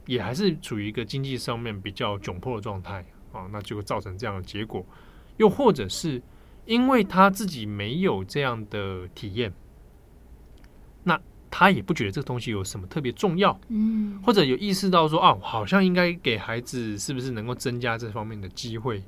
[0.06, 4.86] 也还是处于一个经济上面比较窘迫的状态啊，那就会造成这样的结果。
[5.36, 6.22] 又或者是
[6.64, 9.52] 因为他自己没有这样的体验，
[11.04, 11.20] 那
[11.52, 19.04] 他也不觉得这个东西有什么特别重要，嗯，或者有意识到说啊，好像应该给孩子是不是能够增加这方面的机会。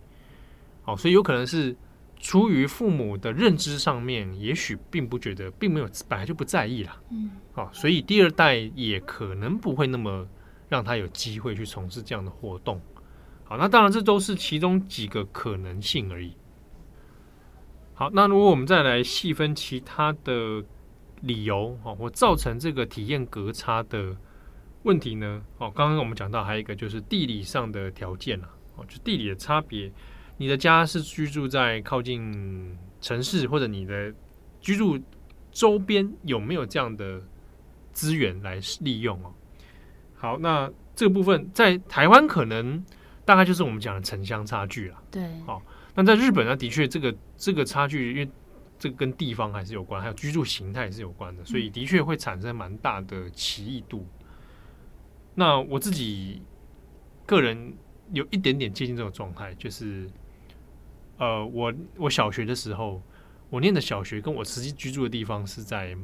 [0.88, 1.76] 哦，所以有可能是
[2.20, 7.00] 出于父母的认知上面，也许并不觉得，并没有本来就不在意啦。
[7.12, 10.28] 嗯，好，所以第二代也可能不会那么
[10.68, 12.82] 让他有机会去从事这样的活动。
[13.44, 16.34] 好，那当然这都是其中几个可能性而已。
[17.94, 20.64] 好，那如果我们再来细分其他的
[21.22, 24.16] 理由，哦，或造成这个体验隔差的
[24.84, 25.42] 问题呢？
[25.58, 29.92] 哦，刚刚我们讲到还有一个就是地理上的条件啊，哦，就地理的差别。
[30.38, 34.14] 你的家是居住在靠近城市，或者你的
[34.62, 35.00] 居住
[35.52, 37.22] 周边有没有这样的
[37.92, 39.34] 资源来利用哦？
[40.16, 42.86] 好，那这个部分在台湾可能
[43.26, 45.04] 大概就是我们讲的城乡差距了。
[45.10, 45.60] 对，好，
[45.96, 48.30] 那在日本呢，的确这个这个差距，因为
[48.78, 54.06] 这个跟地方还是有关，还有居住形态是有关的，所以的确会产生蛮大的歧异度。
[55.34, 56.44] 那我自己
[57.26, 57.74] 个人
[58.12, 60.08] 有一点点接近这种状态，就是。
[61.18, 63.02] 呃，我我小学的时候，
[63.50, 65.96] 我念的小学跟我实际居住的地方是在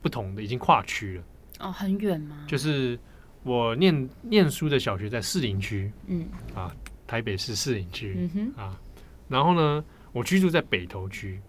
[0.00, 1.24] 不同的，已经跨区了。
[1.60, 2.44] 哦，很远吗？
[2.48, 2.98] 就是
[3.44, 6.74] 我念念书的小学在士林区，嗯，啊，
[7.06, 8.80] 台北市士林区，嗯哼，啊，
[9.28, 11.40] 然后呢，我居住在北投区，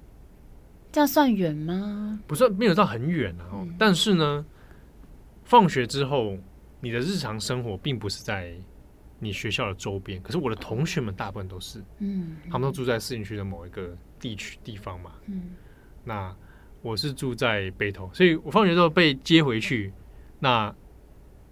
[0.91, 2.19] 这样算远吗？
[2.27, 3.45] 不算，没有到很远啊。
[3.53, 4.45] 嗯，但是呢，
[5.43, 6.37] 放学之后，
[6.79, 8.53] 你的日常生活并不是在
[9.23, 15.11] 你学校的周边，可是我的同学们大部分都是，嗯，他们都住在市营区的某一个地区地方嘛。
[15.27, 15.51] 嗯，
[16.03, 16.35] 那
[16.81, 19.93] 我是住在北投，所以我放学之后被接回去，
[20.39, 20.73] 那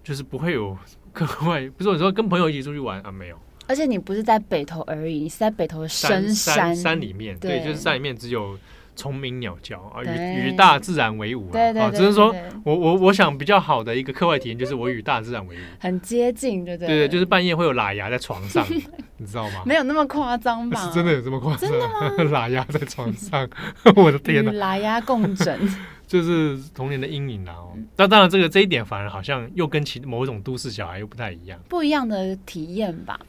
[0.03, 0.77] 就是不会有
[1.13, 3.39] 课外，不是我说跟朋友一起出去玩啊，没有。
[3.67, 8.57] 而且你不是在北投而已，你是在北投的深山山山里面，对，对就是山里面只有。
[9.01, 16.87] 虫鸣鸟叫啊，与与大自然为伍啊，对对对对对，只是说我我我想比较好的一个课外体验就是我与大自然为伍，很接近，对不对？
[16.87, 18.63] 对对，就是半夜会有喇牙在床上，
[19.17, 19.63] 你知道吗？
[19.65, 20.79] 没有那么夸张吧？
[20.85, 21.69] 是真的有这么夸张？
[21.69, 22.11] 真的吗？
[22.31, 23.49] 喇牙在床上，
[23.95, 24.51] 我的天哪！
[24.51, 25.59] 与喇牙共枕，
[26.05, 27.73] 就是童年的阴影啊哦。
[27.97, 33.19] 那当然，这个这一点反而好像又跟其某种都市小孩又不太一样，不一样的体验吧？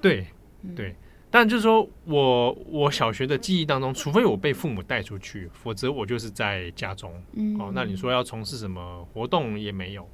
[0.00, 0.26] 对
[0.74, 0.94] 对。
[1.36, 7.12] 但就是说我我小学的记忆当中，除非我被父母带出去，否则我就是在家中。
[7.32, 10.08] 嗯，哦，那你说要从事什么活动也没有，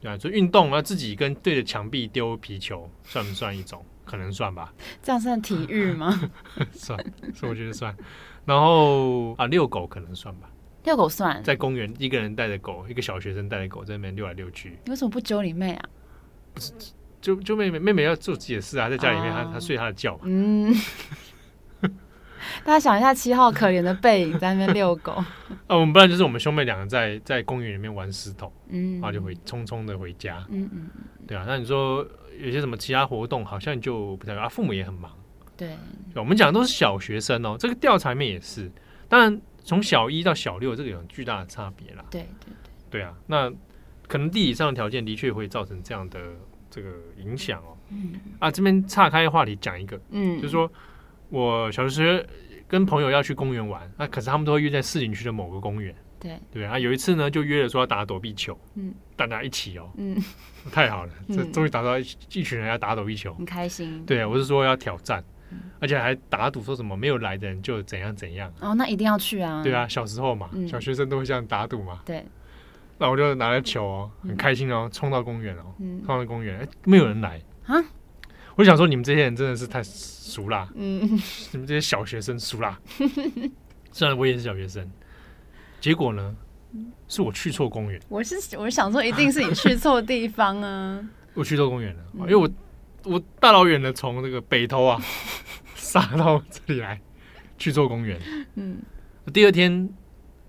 [0.00, 3.80] 对啊，就运动啊，自己跟对着墙壁丢皮球，算不算一种？
[4.04, 4.74] 可能算吧。
[5.00, 6.20] 这样算体育吗？
[6.74, 6.98] 算，
[7.32, 7.96] 所以我觉得算。
[8.44, 10.50] 然后啊，遛狗可能算吧。
[10.82, 14.76] 遛狗算，在公园一个人带着狗，一个小学生带着狗在那边遛来遛去。
[14.84, 15.88] 你为什么不揪你妹啊？
[16.52, 16.72] 不是。
[17.20, 19.60] 就就妹妹妹妹要做自己的事啊，在家里面她她、oh.
[19.60, 20.18] 睡她的觉。
[20.22, 20.74] 嗯，
[22.64, 25.12] 大家想一下七号可怜的背影在那边遛狗。
[25.68, 30.44] 啊，我们不然就是我们兄妹两个在在公园里面玩石头，嗯，然后就回匆匆的回家。
[30.48, 30.88] 嗯嗯，
[31.26, 32.06] 对啊，那你说
[32.38, 35.10] 有些什么其他活动，好像就不太啊，父母也很忙。
[35.56, 35.76] 对，
[36.14, 38.72] 我们讲的都是小学生哦，这个调查里面也是。
[39.08, 42.04] 当然，从小一到小六，这个有巨大的差别啦。
[42.10, 42.52] 对对
[42.90, 43.52] 对，对啊，那
[44.08, 46.18] 可能地理上的条件的确会造成这样的。
[46.70, 48.12] 这个影响哦，嗯。
[48.38, 50.70] 啊，这边岔开话题讲一个，嗯，就是说
[51.28, 52.26] 我小时
[52.68, 56.38] 跟朋友要去公园玩，那可是他们都会约在市景区的某个公园，对。
[56.52, 60.16] 对啊，有一次呢就约了说要打躲避球，嗯，大家一起哦，嗯，
[60.70, 65.24] 太好了，这终于打到一群人要打躲避球，很开心，对啊，我是说要挑战，
[65.80, 72.24] 而且还打赌说什么没有来的人就怎样怎样，哦，那一定要去啊，对啊，小时候嘛，小学生都会这样打赌嘛，对。
[73.00, 77.82] 那我就拿着球哦，很开心哦，冲到公园哦，嗯，冲到公园，哎，没有人来啊！
[78.56, 81.00] 我想说，你们这些人真的是太俗啦，嗯，
[81.52, 82.78] 你们这些小学生俗啦。
[83.90, 84.86] 虽然我也是小学生，
[85.80, 86.36] 结果呢，
[87.08, 87.98] 是我去错公园。
[88.10, 91.02] 我是我是想说，一定是你去错地方啊！
[91.32, 92.50] 我去错公园了，因为我
[93.04, 95.00] 我大老远的从这个北头啊
[95.74, 97.00] 杀到这里来，
[97.56, 98.20] 去错公园。
[98.56, 98.76] 嗯，
[99.32, 99.88] 第二天。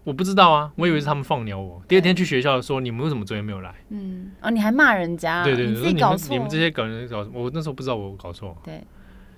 [0.04, 1.82] 我不知道啊，我以为是他们放鸟我。
[1.88, 5.44] 第二天去学校说：“你们为什么昨天没有来？”嗯，哦，你还骂人家？
[5.44, 6.36] 对对对，你自己搞错。
[6.36, 8.58] 你们这些搞人搞，我那时候不知道我搞错。
[8.64, 8.84] 对。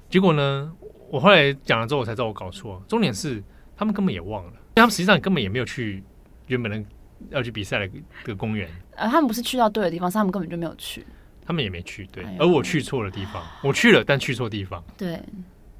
[0.09, 0.71] 结果呢，
[1.09, 2.81] 我后来讲了之后，我才知道我搞错。
[2.87, 3.43] 重点是
[3.75, 6.01] 他们根本也忘了，他们实际上根本也没有去
[6.47, 6.81] 原本的
[7.29, 8.69] 要去比赛的的公园。
[8.95, 11.05] 呃，他们不是去到对的地方，是他们根本就没有去。
[11.45, 12.23] 他们也没去，对。
[12.39, 14.81] 而我去错了地方，我去了，但去错地方。
[14.97, 15.19] 对。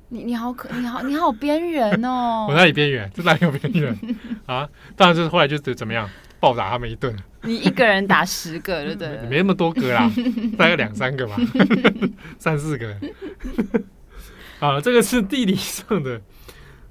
[0.10, 2.46] 你你好可你好你好边缘哦！
[2.50, 3.10] 我哪里边缘？
[3.14, 3.98] 这哪里有边缘
[4.46, 4.70] 啊？
[4.96, 6.08] 当然就是后来就是怎么样
[6.40, 7.16] 暴打他们一顿。
[7.42, 9.10] 你一个人打十个，对不对？
[9.30, 10.10] 没那么多个啦，
[10.58, 11.36] 大概两三个吧，
[12.38, 12.96] 三四个。
[14.60, 16.22] 好了，这个是地理上的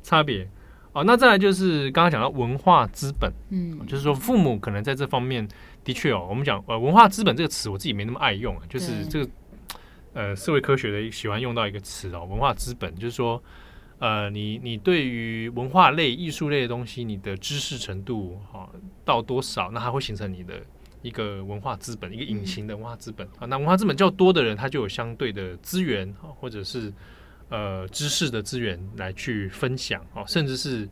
[0.02, 0.48] 差别。
[0.92, 5.48] 哦，那再来就是刚刚讲到文化资本，嗯，就是说父母可能在这方面
[5.84, 9.30] 的确哦，我们讲呃文化资本这个词，我自己没那么爱用啊，就是这个。
[10.14, 13.42] 呃，社会科学的喜欢用到一个词哦，文化资本，就是说，
[13.98, 20.60] 呃，你你对于文化类、艺术类的东西，你的知识程度哈、哦、到多少，那它会形成你的
[21.00, 23.46] 一个文化资本，一个隐形的文化资本啊。
[23.46, 26.92] 那文化资本较多的人，他就有相对的资源或者是
[27.48, 30.86] 呃知识的资源来去分享哦，甚至是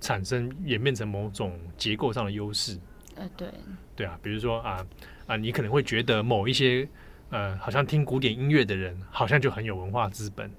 [0.00, 2.78] 产生演变成某种结构上的优势。
[3.16, 3.48] 呃，对，
[3.96, 4.86] 对啊，比如说啊
[5.26, 6.88] 啊，你可能会觉得某一些。
[7.30, 10.50] 呃，好像听古典音乐的人，好像就很有文化资本，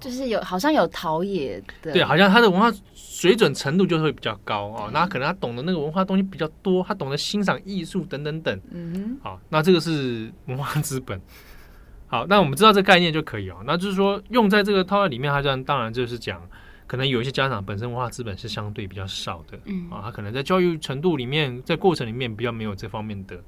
[0.00, 4.90] 就是有好像有陶冶的，对，好像他的文化水准程度就会比较高哦。
[4.92, 8.60] 那可能他懂得那个文化东西比较多，他懂得欣赏艺术等等等。
[8.70, 11.20] 嗯哼，好，那这个是文化资本。
[12.08, 13.62] 好，那我们知道这概念就可以哦。
[13.64, 16.40] 那就是说，用在这个套在里面，他这样当然就是讲，
[16.86, 23.40] 可能有一些家长本身文化资本是相对比较少的，嗯啊，他可能在教育程度里面，在过程里面比较没有这方面的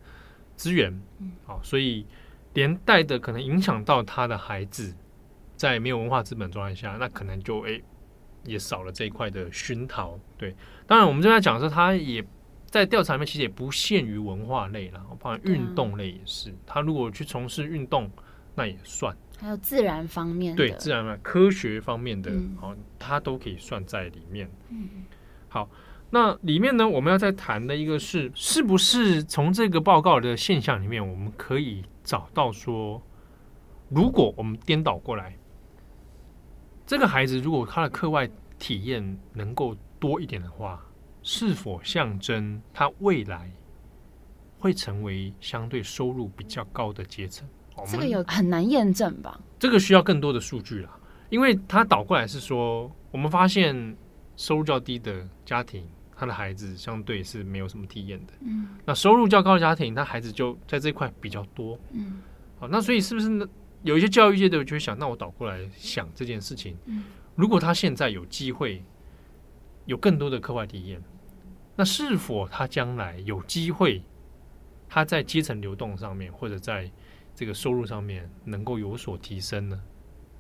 [0.55, 2.07] 资源，嗯，好，所以。
[2.55, 4.95] 连带的可能影响到他的孩子，
[5.57, 7.85] 在没有文化资本状态下，那可能就诶、欸、
[8.45, 10.19] 也少了这一块的熏陶。
[10.37, 10.55] 对，
[10.87, 12.25] 当然我们正在讲说，他也
[12.67, 16.55] 在调查里面其实也不限于文化类啦，包括运动类也是。
[16.67, 18.11] 他如果去从事运动，
[18.55, 19.17] 那也算。
[19.39, 24.51] 还有自然方面的，对自然科学方面的，好、嗯，他都可以算在里面。
[24.71, 24.89] 嗯，
[25.49, 25.69] 好。
[26.13, 33.01] 那里面呢，我们要再谈的一个是，是不是从这个报告的现象里面，我们可以找到说，
[33.89, 35.39] 如果我们颠倒过来，
[36.85, 40.85] 这个孩子如果他的课外体验能够多一点的话，
[41.23, 43.49] 是否象征他未来
[44.59, 47.49] 会成为相对收入比较高的阶层？
[47.87, 49.39] 这个有很难验证吧？
[49.61, 53.97] 这个需要更多的数据啦，因为他倒过来是说，我们发现
[54.35, 55.87] 收入较低的家庭，
[56.21, 58.35] 他的孩子相对是没有什么体验的。
[58.41, 61.79] 嗯，那收入较高的家庭，他孩子就在这块比较多。
[61.93, 62.21] 嗯，
[62.59, 63.49] 好，那所以是不是呢？
[63.85, 66.77] 有一些教育界的就会想，那我倒过来想这件事情，
[67.35, 68.85] 如果他现在有机会
[69.87, 71.03] 有更多的课外体验，
[71.75, 74.03] 那是否他将来有机会
[74.87, 76.91] 他在阶层流动上面或者在
[77.35, 79.81] 这个收入上面能够有所提升呢？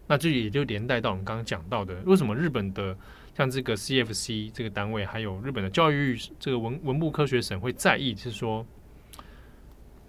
[0.06, 2.94] 那这也就连带到我们刚刚讲到的，为什么日本的
[3.36, 8.66] 像这个 CFC 这个单位，还有日本的教育这个文文部科学省会在意，是说，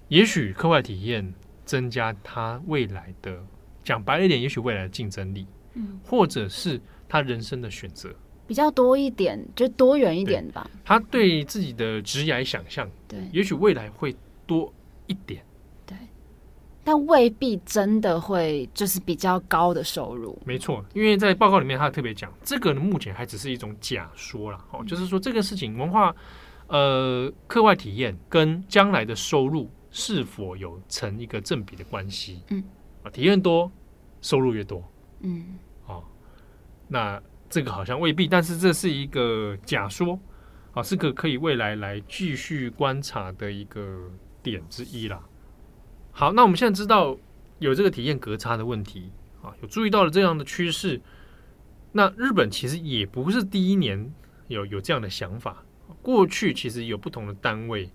[0.10, 3.42] 也许课外体验增加他未来的，
[3.84, 8.14] 讲白了一点，也许未来的竞争力，嗯，或者是他人生的选择
[8.48, 10.70] 比较多一点，就多元一点吧。
[10.84, 14.14] 他对自己的职业想象，对，也许未来会
[14.46, 14.74] 多
[15.08, 15.42] 一点。
[16.84, 20.38] 但未必真的会就是比较高的收入。
[20.46, 24.66] 没错，因为在报告里面他特别讲，这个呢目前还只是一种假说啦。
[24.72, 26.16] 哦、嗯，就是说这个事情文化
[26.68, 32.42] 呃课外体验跟将来的收入是否有成一个正比的关系？
[32.50, 32.64] 嗯，
[33.04, 33.72] 啊，体验多
[34.22, 34.84] 收入越多，
[35.20, 36.04] 嗯，哦，
[36.88, 40.20] 那这个好像未必，但是这是一个假说
[40.74, 44.10] 啊，是个可以未来来继续观察的一个
[44.42, 45.22] 点之一啦。
[46.12, 47.18] 好，那我们现在知道
[47.60, 51.02] 有这个体验格差的问题啊，有注意到了这样的趋势。
[51.94, 54.14] 那日本其实也不是第一年
[54.48, 55.64] 有有这样的想法，
[56.02, 57.90] 过去其实有不同的单位、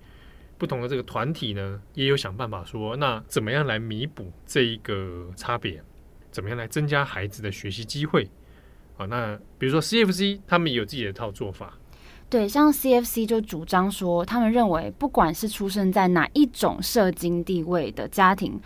[0.59, 5.83] 不同的这个团体呢，也有想办法说，那怎么样来弥补这一个差别？
[6.31, 8.29] 怎么样来增加孩子的学习机会？
[8.96, 11.79] 啊，那比如说 CFC 他们也有自己的一套做法。
[12.28, 18.60] 对，像 CFC 就主张说，他们认为不管是出生在哪一种社经地位的家庭，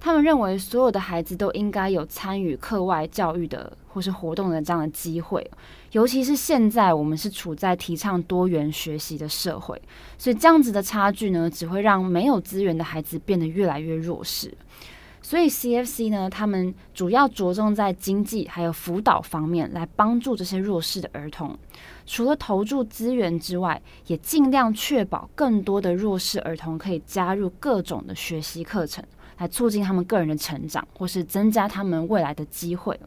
[0.00, 5.48] 他们认为所有的孩子都应该有参与课外教育的或是活动的这样的机会。
[5.92, 9.80] 尤其是现在我们是处在提倡多元学习的社会，
[10.18, 14.52] 所以这样子的差距呢，只会让没有资源的孩子变得越来越弱势。
[15.22, 21.56] 所以 CFC 呢，他们主要着重在经济还有辅导方面来帮助这些弱势的儿童。
[22.06, 29.04] 除了投注资源之外，也尽量确保更多的弱势儿童可以加入各种的学习课程，
[29.38, 32.98] 来促进他们个人的成长，或是增加他们未来的机会。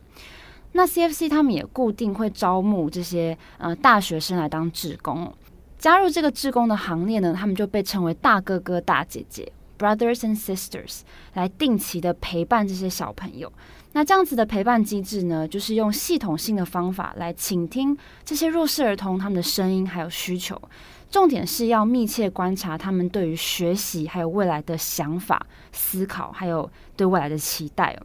[0.74, 5.34] 那 CFC 他们也固定会招募这些呃大学生来当志工，
[5.78, 9.52] 加入这个志工的行列呢，他们就被称为大哥哥大姐姐。
[9.80, 11.02] Brothers and sisters
[11.36, 13.54] 来定期的陪伴这些小朋友，
[13.98, 20.56] 那这样子的陪伴机制呢，就是用系统性的方法来倾听这些弱势儿童他们的声音还有需求，
[21.10, 28.00] 重点是要密切观察他们对于学习还有未来的想法、思考，还有对未来的期待。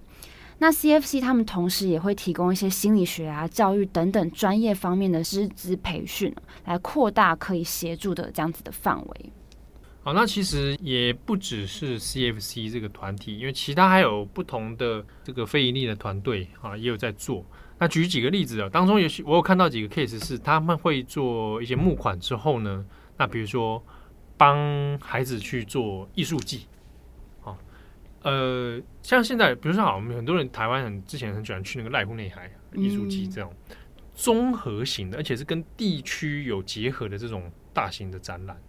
[0.60, 9.32] 那 CFC 他们同时也会提供一些心理学啊、教育等等专业方面的师资培训，来扩大可以协助的这样子的范围。
[10.04, 17.46] 好，那其实也不只是 CFC 这个团体，因为其他还有不同的这个非盈利的团队啊，也有在做。
[17.78, 22.84] 那举几个例子啊，当中有些我有看到几个 case 是他们会做一些募款之后呢，
[23.16, 23.80] 那比如说
[24.36, 26.66] 帮孩子去做艺术季，
[27.44, 27.56] 啊，
[28.22, 33.54] 呃，像现在比如说好，我们很多人台湾很之前很喜欢去那个濑户内海艺术季这种
[34.16, 38.60] 综合型的，而且是跟地区有结合的这种大型的展览。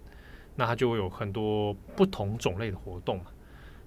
[0.55, 3.25] 那他就会有很多不同种类的活动嘛。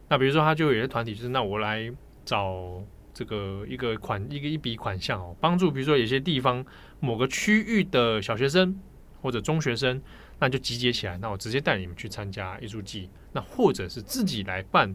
[0.09, 1.91] 那比如说，他就有些团体就是，那我来
[2.25, 6.65] 找这个一个款一个一笔款项哦，帮助比如说有些地方
[7.01, 8.79] 某个区域的小学生
[9.21, 10.01] 或者中学生，
[10.39, 14.95] 那就集结起来，那我直接带你们去参加艺术季，那或者是自己来办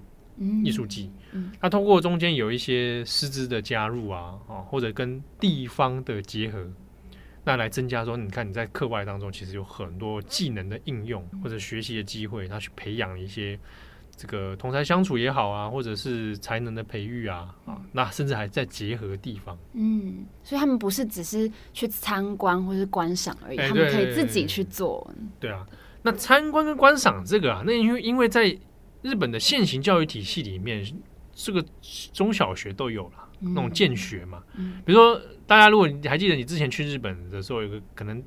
[0.63, 1.11] 艺术季。
[1.59, 6.71] 那通过中间有一些师资的加入啊，啊，或者跟地方的结合。
[7.43, 13.57] 那来增加说，你看你在课外当中其实有很多技能的应用或者学习的机会，他去培养一些
[14.15, 19.57] 这个同才相处也好啊，或者是才能的培育啊啊，那甚至还在结合地方。
[19.73, 25.11] 嗯，所以他们不是只是去参观或是观赏而已，他们可以自己去做。
[25.39, 25.65] 对啊，
[26.03, 28.55] 那参观跟观赏这个啊，那因为因为在
[29.01, 30.85] 日本的现行教育体系里面，
[31.33, 31.65] 这个
[32.13, 33.13] 中小学都有了。
[33.41, 34.41] 那种见学嘛，
[34.85, 38.21] 比如说大家如果你还记得你之前去日本的时候，有个可能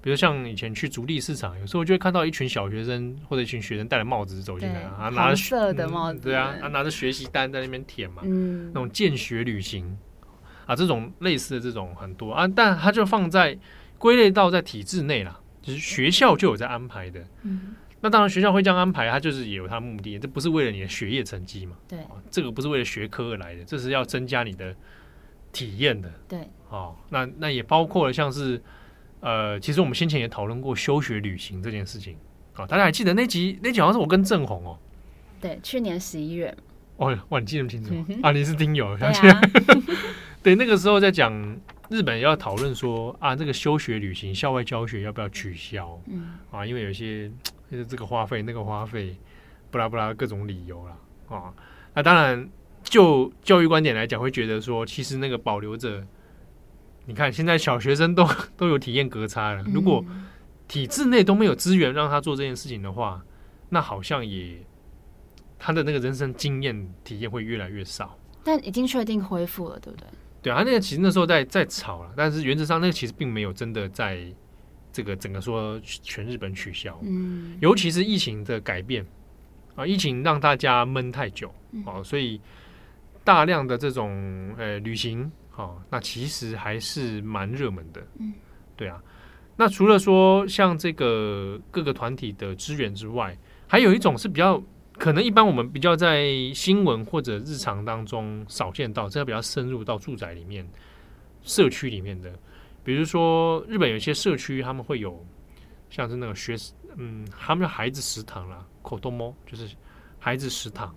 [0.00, 9.96] 比如像以前去竹立市场，有时候就会看到一群小学生或者一群学生戴着帽子走进来啊，拿着色的帽子，对啊，啊拿着学习单在那边填嘛，嗯，那种见学旅行
[10.66, 13.58] 啊，这种类似的这种很多啊，但它就放在
[13.98, 21.98] 归类到在体制内啦，就是学校就有在安排的，嗯，那当然学校会这样安排，它就是也有它的目的，这不是为了你的学业成绩嘛，对，
[22.30, 24.76] 这个不是为了学科而来的，这是要增加你的
[25.52, 28.60] 体验的，对，哦，那那也包括了像是。
[29.24, 32.16] 呃，其实我们先前也讨论过休学旅行这件事情
[32.54, 33.56] 啊，大家还记得那集？
[33.62, 34.76] 那集好像是我跟郑红哦，
[35.40, 36.52] 对，去年十一月。
[36.96, 38.32] 哦，哇，你记得那么清楚、嗯、啊？
[38.32, 39.40] 你是听友，对、啊、
[40.42, 41.32] 对，那个时候在讲
[41.88, 46.00] 日本要讨论说啊，这个休学旅行、校外教学要不要取消？
[46.08, 47.30] 嗯啊，因为有些
[47.72, 49.16] 就是这个花费、那个花费，
[49.70, 50.96] 不拉不拉各种理由啦。
[51.34, 51.52] 啊。
[51.94, 52.48] 那当然，
[52.84, 56.06] 就教育观点来讲，会觉得说，其实那个保留着。
[57.04, 58.24] 你看，现在小学生都
[58.56, 59.64] 都有体验隔差了。
[59.74, 60.04] 如果
[60.68, 63.20] 体制内都没有资源让他做这件事情的话，
[63.70, 64.64] 那好像也
[65.58, 68.16] 他的那个人生经验体验会越来越少。
[68.44, 70.06] 但已经确定恢复了，对不对？
[70.42, 74.24] 对啊，他那个其实那时候在在吵了，但是原则上那个其实并没有真的在
[74.92, 76.98] 这个整个说全日本取消。
[77.02, 79.04] 嗯，尤其是疫情的改变
[79.74, 81.52] 啊，疫情让大家闷太久
[81.86, 82.40] 啊，所以
[83.24, 85.30] 大量的这种呃旅行。
[85.54, 88.32] 哦，那其实还是蛮热门的，嗯，
[88.74, 88.98] 对啊。
[89.54, 93.36] 那除了说像这个各个团体的支援之外，
[93.68, 94.60] 还有一种是比较
[94.94, 100.66] 可能一般我们比较在新闻或者日常当中少见到，这个比较深入到住宅里面、
[101.42, 102.32] 社区里面的。
[102.84, 105.24] 比如说日本有些社区，他们会有
[105.88, 106.56] 像是那个学，
[106.96, 109.74] 嗯，他们叫孩子食堂啦，口多摸就是
[110.18, 110.94] 孩子食堂，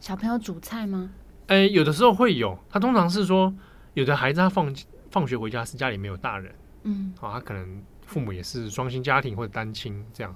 [0.00, 1.10] 小朋友煮菜吗？
[1.46, 3.52] 哎，有的时候会有，他通常是说，
[3.94, 4.74] 有的孩子他放
[5.10, 10.34] 放学回家是家里没有大人，嗯，啊，他可能父母也是双薪家庭或者单亲这样，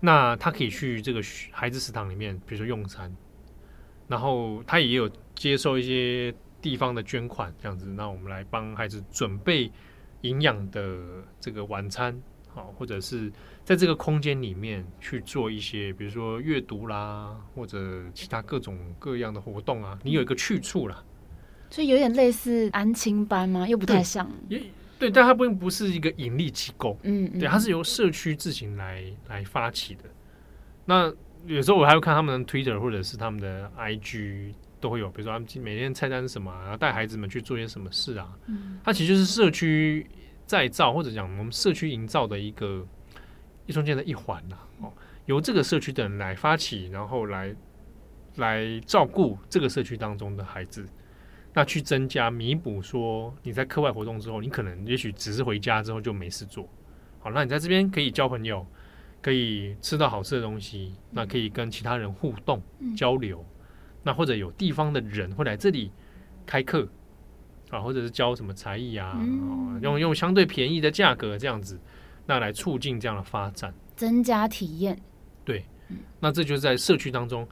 [0.00, 1.20] 那他可以去这个
[1.50, 3.14] 孩子食堂里面，比如说用餐，
[4.08, 9.70] 然后他也有接受一些地方的捐款这样子，那我们来帮孩子准备
[10.22, 10.98] 营养的
[11.40, 13.32] 这个晚餐，好，或者是。
[13.62, 21.04] 在这个空间里面去做一些，比如说阅读啦，或者其他各种各样的活动啊，你有一个去处啦，
[21.68, 23.68] 所以有点类似安亲班吗？
[23.68, 24.28] 又不太像。
[24.48, 30.04] 对，对，但它并不是一个盈利机构，嗯，嗯，对，它是由社区自行来来发起的。
[30.86, 31.12] 那
[31.46, 38.32] 有时候我还会看他们的 Twitter 或者是他们的 IG 都会有，比如说他们每天菜单是什么，然后带孩子们去做些什么事啊。
[38.46, 40.06] 嗯，它其实就是社区
[40.46, 42.86] 再造或者讲我们社区营造的一个
[43.66, 43.72] 一。
[43.72, 44.92] 中间的一环呐，哦，
[45.26, 47.54] 由这个社区的人来发起，然后来
[48.34, 50.84] 来照顾这个社区当中的孩子，
[51.54, 56.68] 那去增加弥补说你在课外活动之后，你可能也许只是回家之后就没事做，
[57.20, 58.66] 好，那你在这边可以交朋友，
[59.22, 62.60] 可以吃到好吃的东西，那可以跟其他人互动
[62.96, 63.44] 交流，
[64.02, 65.92] 那或者有地方的人会来这里
[66.46, 66.88] 开课
[67.70, 69.18] 啊，或者是教什么才艺啊，
[69.82, 71.78] 用用相对便宜的价格这样子。
[72.26, 74.96] 那来促进这样的发展，增加体验。
[75.44, 75.64] 对，
[76.20, 77.48] 那这就是在社区当中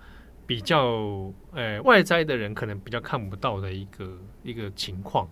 [0.46, 5.28] 比较，呃，外在的人可能比较看不到的一个一个情况。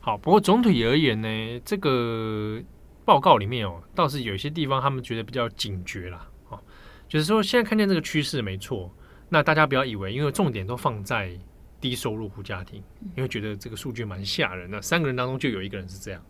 [0.00, 2.60] 好，不过总体而言呢，这个
[3.06, 6.28] 报告里面哦，倒是有一些地方他们觉得比较警觉啦。
[6.50, 6.60] 哦，
[7.08, 8.92] 就是说现在看见这个趋势没错，
[9.28, 11.38] 那大家不要以为，因为重点都放在
[11.80, 12.82] 低收入户家庭，
[13.16, 16.22] 因为觉得这个数据蛮吓人的，三个人当中就有一个人是这样。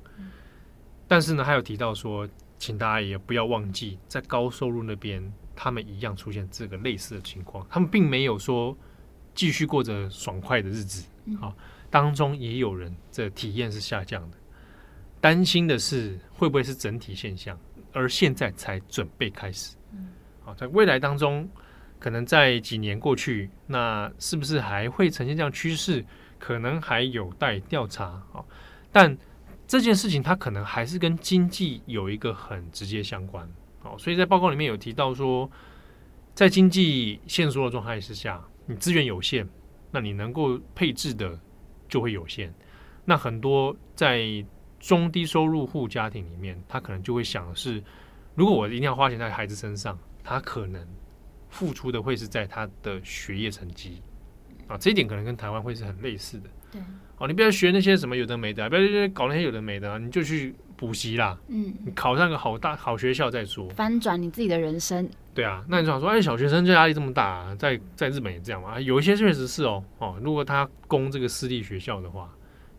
[1.07, 2.29] 但是呢，还有提到说，
[2.59, 7.67] 请大家也不要忘记，在高收入那边，他们一样出现这个类似的情况。
[7.71, 8.77] 他们并没有说
[9.35, 11.07] 继续过着爽快的日子，
[11.41, 11.55] 好，
[11.89, 14.37] 当中也有人这体验是下降的。
[15.21, 17.59] 担心的是会不会是整体现象，
[17.93, 19.77] 而现在才准备开始。
[20.45, 21.49] 好，在未来当中，
[21.99, 26.05] 可能在几年过去，那是不是还会呈现这样趋势？
[26.39, 28.23] 可能还有待调查。
[28.33, 28.47] 好，
[28.93, 29.17] 但。
[29.71, 33.47] 这件事情它可能还是跟经济有一个很直接相关，
[33.81, 35.51] 好，所以在报告里面有提到说，
[36.35, 39.47] 在经济限缩的状态之下，你资源有限，
[39.91, 41.39] 那你能够配置的
[41.87, 42.51] 就会有限。
[43.05, 44.43] 那很多在
[44.81, 47.85] 中低收入户家庭里面，他可能就会想的是，
[48.35, 50.83] 如果我一定要花钱在孩子身上，他可能
[51.51, 54.03] 付出的会是在他的学业成绩
[54.67, 56.49] 啊，这一点可能跟台湾会是很类似的。
[56.73, 56.81] 对。
[57.19, 61.37] 哦，你不要学那些什么有的没的，不要搞那些有的没的，你就去补习啦。
[61.49, 65.09] 嗯，你考上个好大好学校再说，翻转你自己的人生。
[65.35, 68.79] 对啊，那你想说，哎，小学生这压力这么大，在在日本也这样嘛？
[68.81, 72.33] 有一些确实是哦，哦，如果他供这个私立学校的话，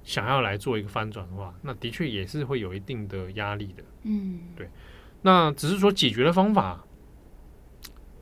[0.06, 3.84] 想要来做一个翻转的话，那的确也是会有一定的压力的。
[4.04, 4.70] 嗯，对。
[5.22, 6.82] 那只是说解决的方法，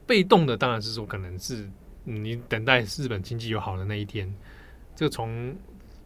[0.08, 1.70] 被动的当然是说可能是
[2.06, 4.34] 你等待日本经济有好的那一天，
[4.96, 5.56] 这个从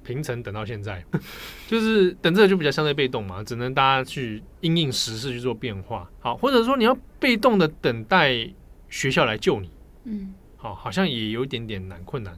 [0.04, 1.06] 平成等到现在，
[1.70, 6.10] 就是等这个就比较相对被动嘛，只能大家去因应时事去做变化。
[6.20, 8.52] 好，或者说你要被动的等待
[8.90, 9.70] 学校来救你，
[10.06, 12.36] 嗯，好，好像也有一点点难困难。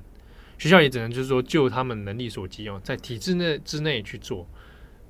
[0.57, 4.47] 学校也只能就是说就他们能力所及哦，在体制内之内去做。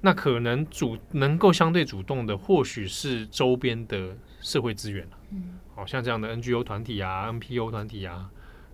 [0.06, 8.30] 那可能主能够相对主动的，或许是周边的社会资源，嗯，好像这样的 NGO 团体啊、NPO 团体啊，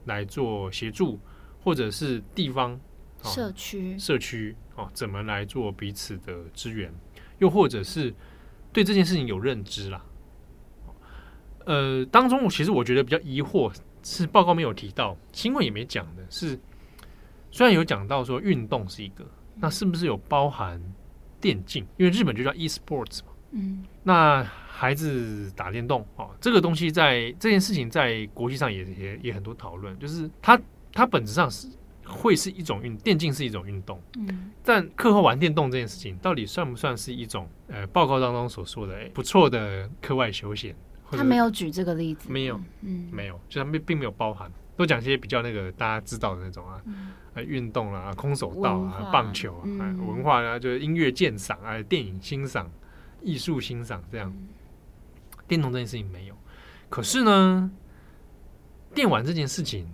[0.06, 1.20] 来做协助，
[1.64, 2.80] 或者是地方
[3.24, 6.94] 社区社区哦，怎么来做彼此的支援，
[7.40, 8.14] 又或者是
[8.72, 10.06] 对这件事情有认知啦。
[11.66, 13.74] 呃，当中其实我觉得比较疑惑
[14.04, 16.60] 是报告没有提到，新闻也没讲的是，
[17.52, 19.26] 虽然有讲到说运动是一个，
[19.56, 20.82] 那是不是有包含？
[21.42, 30.60] 电竞，因为日本就叫 e-sports 嘛，嗯，那孩子打电动哦，这个东西在这件事情在国际上也也也很多讨论，就是它
[30.94, 31.68] 它本质上是
[32.06, 40.76] 会是一种运电竞是一种运动，嗯，但课后玩电动这件事情到底算不算是一种呃报告当中所说的不错的课外休闲？
[41.12, 46.82] 他没有举这个例子，没有，嗯，没有，就他们并没有包含，都讲些比较那个大家知道的那种啊。
[46.86, 47.08] 嗯。
[47.48, 52.70] 运动啦，空手道啊，棒球啊，嗯、文化啊，就是音乐鉴赏啊，电影欣赏、
[53.22, 54.32] 艺术欣赏这样。
[54.36, 54.48] 嗯、
[55.48, 56.36] 电动这件事情没有，
[56.90, 57.72] 可是呢，
[58.94, 59.88] 电玩这件事情，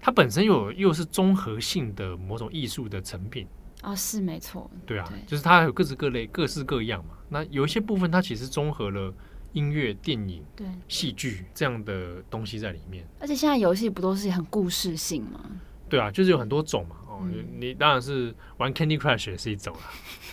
[0.00, 3.46] 它本身又有又是综合性的某种艺术的成品
[3.82, 7.10] 啊、哦，是没错，对啊，对就是它有各式各类、各式各样嘛。
[7.28, 9.12] 那有一些部分，它其实综合了
[9.52, 13.06] 音乐、电影、对戏剧这样的东西在里面。
[13.20, 15.40] 而且现在游戏不都是很故事性吗？
[15.88, 16.96] 对啊，就是有很多种嘛。
[17.08, 19.82] 哦，嗯、你当然是玩 Candy Crush 也是一种啊。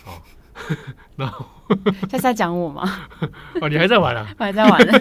[0.06, 0.22] 哦，
[1.16, 1.46] 然后
[2.00, 3.06] 现在在讲我吗？
[3.60, 4.26] 哦，你还在玩啊？
[4.38, 4.92] 我还在玩呢。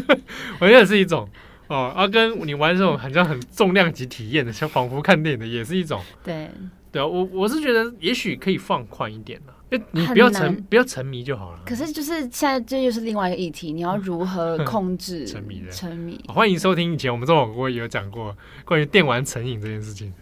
[0.59, 1.27] 我觉得是一种
[1.67, 6.01] 哦，啊，跟你玩这种好像很重量级体验的，像仿佛看电影的，也是一种。
[6.23, 6.49] 对
[6.91, 11.59] 对啊，我我是觉得也许可以放宽一点了，你不要沉不要沉迷就好了。
[11.65, 16.23] 可是就是现在这又是另外一个议题，你要如何控制沉迷的沉迷？
[16.27, 20.13] 欢迎收听以前我们中广国也有讲过关于电玩成瘾这件事情。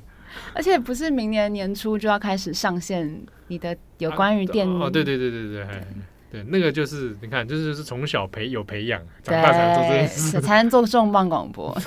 [0.53, 5.83] 而且不是明年年初就要开始上线你的有关于电、啊、哦，对对对对对，对，
[6.31, 11.77] 对，那个就是你看，就是是从小培有培养，长大才能做这件事，才能做重磅广播。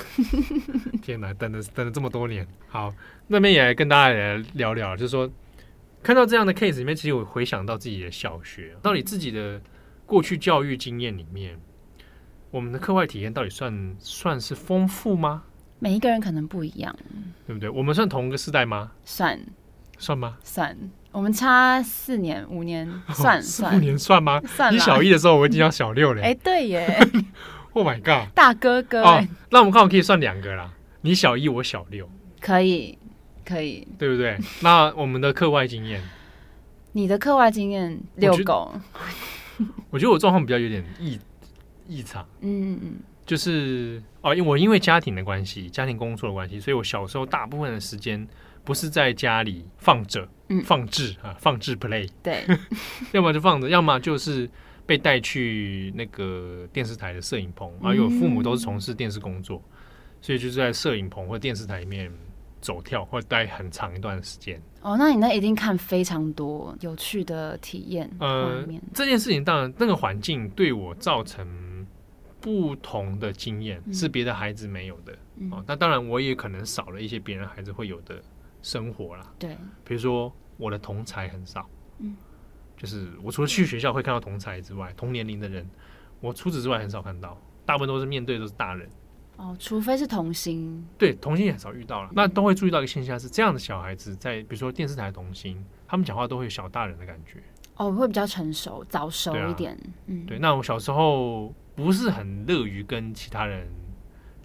[1.02, 2.92] 天哪，等了等了这么多年，好，
[3.28, 5.30] 那边也来跟大家来聊聊，就是说
[6.02, 9.60] 看到这样的 case 里面，其实我回想到自己的小学，到底自己的
[10.04, 11.58] 过去教育经验里面，
[12.50, 15.44] 我们的课外体验到底算算是丰富吗？
[15.84, 16.96] 每一个人可能不一样，
[17.46, 17.68] 对不对？
[17.68, 18.92] 我们算同一个世代吗？
[19.04, 19.38] 算，
[19.98, 20.38] 算吗？
[20.42, 20.74] 算，
[21.12, 24.40] 我们差四年、五年， 算算，五年算吗？
[24.46, 24.72] 算。
[24.72, 26.22] 你小一的时候，我已经要小六了。
[26.24, 26.98] 哎，对耶！
[27.74, 28.32] Oh my god！
[28.34, 29.02] 大哥哥。
[29.02, 30.72] 哦，那我们刚好可以算两个啦。
[31.02, 32.08] 你小一，我小六。
[32.40, 32.96] 可以，
[33.44, 34.38] 可以，对不对？
[34.62, 36.00] 那我们的课外经验，
[36.92, 38.72] 你的课外经验遛狗。
[39.90, 41.20] 我觉得我状况比较有点异
[41.86, 42.26] 异常。
[42.40, 42.94] 嗯嗯嗯。
[43.26, 48.26] 就是哦，因为我因为家庭的关系，家庭工作的关系，所以我小时候大部分的时间
[48.62, 52.44] 不是在家里放着，嗯，放置啊，放置 play，对，
[53.12, 54.48] 要么就放着，要么就是
[54.84, 59.72] 被带去那个电视台的摄影棚，然后有父母都是从事电视工作，嗯，
[60.20, 62.12] 所以就是在摄影棚或电视台里面
[62.60, 64.60] 走跳，或待很长一段时间。
[64.82, 68.10] 哦，那你那一定看非常多有趣的体验。
[68.20, 68.62] 呃，
[68.92, 71.46] 这件事情当然那个环境对我造成。
[72.44, 78.22] 不同的经验是别的孩子没有的，嗯、哦，那当然我也可能少了一些别人孩子会有的
[78.60, 79.32] 生活啦。
[79.38, 81.66] 对，比如说我的同才很少，
[82.00, 82.14] 嗯，
[82.76, 85.66] 就是我除了去学校会看到同才之外，同年龄的人，
[86.20, 88.86] 我除此之外很少看到，大部分都是面对都是大人。
[89.38, 97.42] 哦，除非是童星，对，童星也很少遇到了，嗯、那都会注意到一个现象是，这样的小孩子在比如说电视台童星，他们讲话都会有小大人的感觉。
[97.76, 99.72] 哦，会比较成熟、早熟一点。
[99.72, 101.54] 啊、嗯，对，那我小时候。
[101.74, 103.68] 不是很乐于跟其他人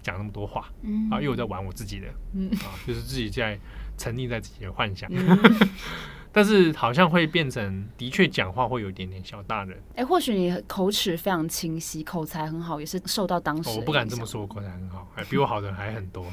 [0.02, 1.08] 讲那么多话，嗯。
[1.10, 2.50] 啊，因为我在玩我自己的，嗯。
[2.58, 3.58] 啊，就是自己在
[3.96, 5.38] 沉溺在自己的幻想，嗯、
[6.32, 9.76] 但是好像会变成的确讲话会有一点点小大人。
[9.90, 13.74] 哎、欸，或许你口齿非常清晰，口才很好，也是受到当时、哦。
[13.78, 16.24] 我不敢这么说，我口才很好，还比我好的人还很多。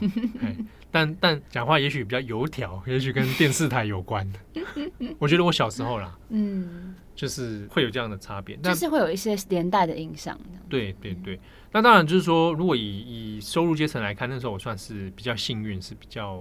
[0.92, 4.28] 但但讲话也许比较油条， 也许跟电视台有关。
[5.20, 6.96] 我觉得我小时候啦，嗯。
[7.18, 10.40] 就是会有这样的差别，就是会有一些连带的影响。
[10.70, 11.40] 对对对，
[11.72, 16.40] 那当然就是说，如果以以收入阶层来看，那时候我算是比较幸运，是比较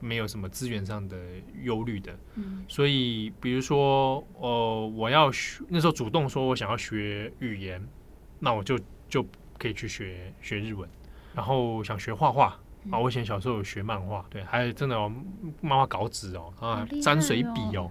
[0.00, 1.16] 没有什么资源上的
[1.62, 2.16] 忧虑的。
[2.34, 7.86] 嗯，所以比如说，呃，我要学那时候主动说我想要学语言，
[8.38, 8.78] 那我就
[9.08, 9.26] 就
[9.58, 10.88] 可以去学学日文。
[11.34, 12.58] 然后想学画画
[12.90, 15.12] 啊，我以前小时候有学漫画，对，还有真的哦，
[15.60, 17.90] 漫画稿纸哦，啊，沾水笔哦。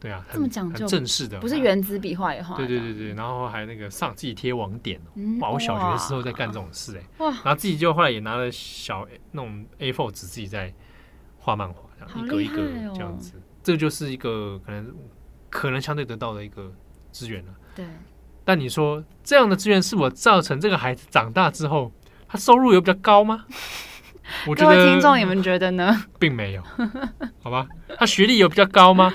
[0.00, 2.54] 对啊，这么讲究，正式的，不是原子笔画也画。
[2.56, 5.00] 对对对对，然后还那个上自己贴网点，
[5.40, 5.48] 哇！
[5.50, 7.30] 我小学的时候在干这种事哎，哇！
[7.42, 10.70] 然后自己就后来也拿了小那种 A4 纸，自己在
[11.44, 12.56] 画漫画，这样一个一个
[12.94, 14.94] 这样子，这就是一个可能
[15.50, 16.72] 可能相对得到的一个
[17.12, 17.52] 资源了。
[17.74, 17.84] 对。
[18.46, 21.92] 但你说这样的资源是我造成这个孩子长大之后
[22.26, 23.44] 他收入有比较高吗？
[24.48, 26.04] 我觉得，听众你们觉得呢？
[26.18, 26.62] 并没有，
[27.44, 27.68] 好吧？
[27.98, 29.12] 他学历有比较高吗？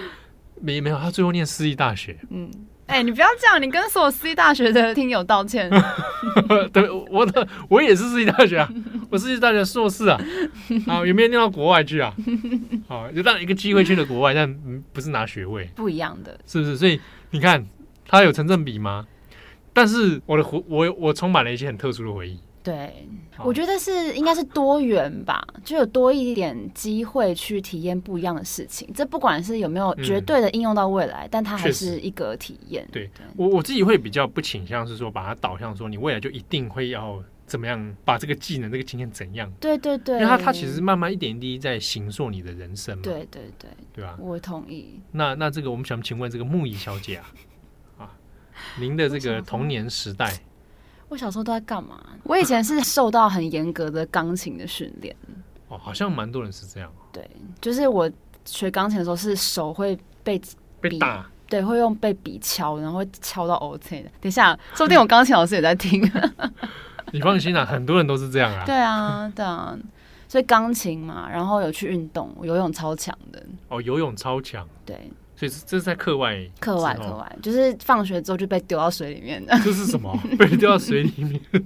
[0.62, 2.20] 没没有，他最后念私立大学。
[2.30, 2.52] 嗯，
[2.90, 5.70] 哎、欸，你不要这样，你跟所有私立大学的听友道歉。
[6.74, 8.68] 对，我的我也是私立大学啊，
[9.12, 10.20] 我私立大学硕士啊，
[10.88, 12.12] 啊，有没有念到国外去啊？
[12.88, 14.52] 好，就当一个机会去了国外，但
[14.92, 16.76] 不是拿学位，不一样的，是不是？
[16.76, 17.64] 所以你看，
[18.08, 19.06] 他有成正比吗？
[19.72, 22.40] 但是我的回我我充满了一些很特殊的回忆。
[22.62, 23.08] 对，
[23.44, 28.88] 我觉得是应该是多元吧，就有多一点机会去体验不一样的事情。
[28.94, 32.86] 这不管是有没有绝对的应用到未来，嗯、但它还是一个体验。
[32.92, 39.50] 对，对我我自己会比较不倾向是说把它导向说你未来就一定会要怎么样把这个技能、这个经验怎样。
[39.60, 43.02] 对对对，因为它它其实慢慢一点一滴在形塑你的人生嘛。
[43.02, 44.18] 对对对，对吧？
[44.20, 45.00] 我同意。
[45.14, 47.26] 那那这个我们想请问这个木易小姐啊，
[48.00, 48.12] 啊，
[48.78, 50.32] 您的这个童年时代。
[51.10, 52.00] 我小时候都在干嘛？
[52.24, 55.16] 我以前是受到很严格的钢琴的训练。
[55.68, 56.92] 哦，好像蛮多人是这样。
[57.12, 57.28] 对，
[57.60, 58.10] 就是我
[58.46, 60.40] 学钢琴的时候，是手会被
[60.80, 64.10] 被打，对，会用被笔敲，然后会敲到 OK 的。
[64.22, 66.02] 等一下，说不定我钢琴老师也在听。
[67.12, 68.64] 你放心啦，很多人都是这样啊。
[68.66, 69.76] 对啊，对啊，
[70.28, 73.44] 所以钢琴嘛，然后有去运动，游泳超强的。
[73.68, 74.68] 哦，游泳超强。
[74.86, 75.12] 对。
[75.40, 79.58] 所以这是在课外，课外，课外，就是放学之后就被丢到水里面的。
[79.64, 80.14] 这是什么？
[80.38, 81.42] 被丢到水里面？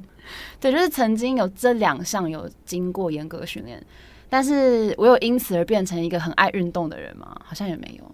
[0.61, 3.83] 对，就是曾经有这两项有经过严格训练，
[4.29, 7.35] 但是我有因此而变成一个很爱运动的人吗？
[7.43, 8.11] 好像也没有。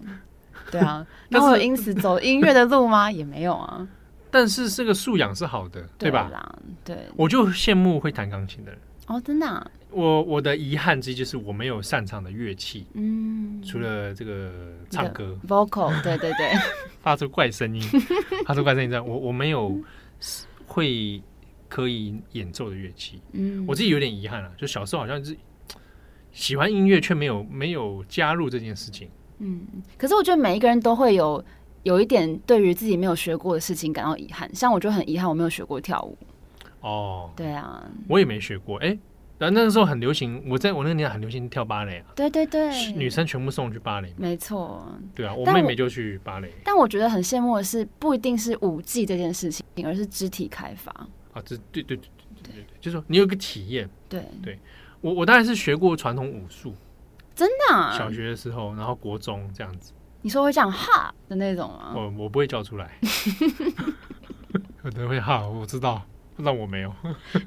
[0.72, 3.12] 对啊， 那我有因此走音乐的路吗？
[3.12, 3.86] 也没有啊。
[4.32, 6.32] 但是这个素养是好的，对吧？
[6.86, 8.80] 对，我就羡慕会弹钢琴的人。
[9.08, 9.70] 哦，真的、啊。
[9.92, 14.52] 我我的遗憾之一就是我没有擅长的乐器，嗯，除了这个
[14.90, 16.52] 唱歌，vocal，对对对，
[17.02, 17.82] 发出怪声音，
[18.46, 19.76] 发出怪声音这样，我我没有
[20.68, 21.20] 会
[21.68, 25.36] 可以演奏的乐器，嗯，我自己有点遗憾啊，就小时候好像是
[26.32, 29.10] 喜欢音乐却没有没有加入这件事情，
[29.40, 29.66] 嗯，
[29.98, 31.44] 可是我觉得每一个人都会有
[31.82, 36.16] 有一点对于自己没有学过的事情感到遗憾，像我就很遗憾我没有学过跳舞，
[36.82, 38.96] 哦，对啊，我也没学过，哎。
[39.40, 42.06] 然后那个时候很流行，我在我那个年代很流行跳芭蕾啊。
[42.14, 44.14] 对对对，女生全部送去芭蕾。
[44.18, 44.86] 没错。
[45.16, 46.54] 对啊，我妹妹就去芭蕾。
[46.64, 50.92] 但我觉得很羡慕的是，不一定是舞技这件事情，而是肢体开发。
[51.32, 52.10] 啊，这对对对
[52.44, 53.90] 对对对，就是说你有个体验。
[54.10, 54.60] 对对，
[55.00, 56.76] 我我当然是学过传统武术。
[57.34, 57.98] 真的啊？
[57.98, 59.94] 小学的时候，然后国中这样子。
[60.22, 61.94] 你说会讲哈的那种吗？
[61.96, 62.92] 我我不会叫出来。
[64.82, 66.02] 可能会哈，我知道，
[66.44, 66.94] 但我没有。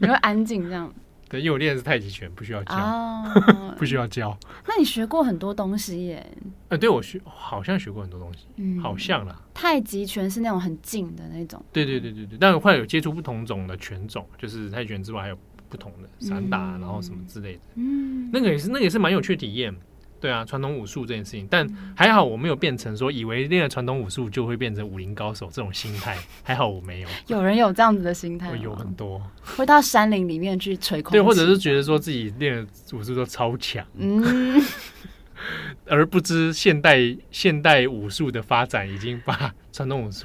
[0.01, 0.91] 你会安静这样。
[1.33, 4.39] 对，因为我练的是太极拳，不需要教，oh, 不需要教。
[4.69, 6.27] 那你学过很多东西耶？
[6.69, 9.41] 呃，对，我学好像学过很多东西，嗯，好像啦。
[9.55, 11.65] 太极拳是那种很近的那种。
[11.73, 15.39] 对对对对对，但后来有接触不同种的拳种，就是太极拳之外还有
[15.71, 17.61] 不同的散打，嗯、然后什么之类的。
[17.77, 19.75] 嗯，那个也是，那个也是蛮有趣的体验。
[20.23, 27.09] 对啊，传统武术这件事情，但还好我没有变成说以为练了传统武术就会变成武林高手这种心态， 还好我没有。
[27.27, 29.21] 有人有这样子的心态，有很多。
[29.43, 34.63] 会到山林里面去吹空气，对，或者是觉得说自己练的武术都超强，嗯，
[35.87, 37.01] 而不知现代
[37.33, 40.25] 现代武术的发展已经把传统武术，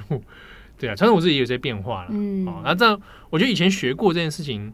[0.78, 4.72] 对啊，传统武术也有些变化了，嗯，然后这样我觉得以前学过这件事情，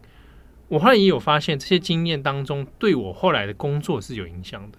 [0.69, 4.79] 我后来也有发现这些经验当中对我后来的工作是有影响的。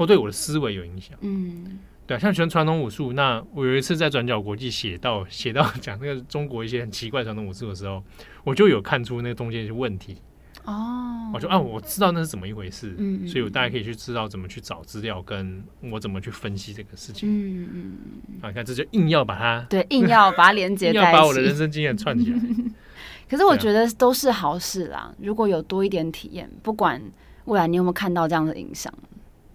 [0.00, 8.02] 或对我的思维有影响，嗯，对啊，像学传统武术，那我有一次在转角国际写到写到讲那个中国一些很奇怪传统武术的时候，
[8.42, 10.16] 我就有看出那个中间一些问题，
[10.64, 17.98] 哦，我就啊，我知道那是怎么一回事，嗯，所以我大家可以去知道怎么去找资料，跟我怎么去分析这个事情，嗯嗯，
[18.40, 22.40] 啊，你看这就硬要把它，对，硬要把它连接，要把我的人生经验串起来，
[23.28, 27.02] 可是我觉得都是好事啦，如果有多一点体验，不管
[27.44, 28.90] 未来你有没有看到这样的影响。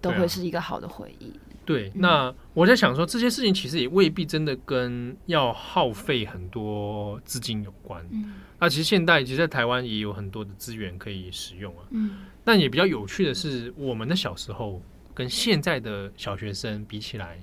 [0.05, 1.33] 都会是一个好的回忆。
[1.65, 8.05] 对，那我在想说，这些事情其实也未必真的跟要耗费很多资金有关。
[8.11, 11.83] 嗯，那其实现代其实，在台湾也有很多的资源可以使用啊。
[11.89, 14.79] 嗯，但也比较有趣的是，我们的小时候
[15.13, 17.39] 跟现在的小学生比起来，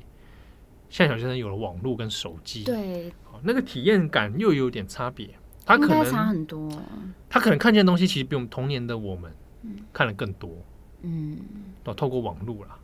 [0.89, 5.29] 现在小学生有了网络跟手机，对，那个体验感又有点差别。
[5.65, 6.71] 他可能差很多，
[7.29, 9.33] 他可能看见的东西其实比我们童年的我们
[9.93, 10.51] 看得更多。
[11.03, 11.39] 嗯，
[11.85, 12.79] 哦，透过网络了。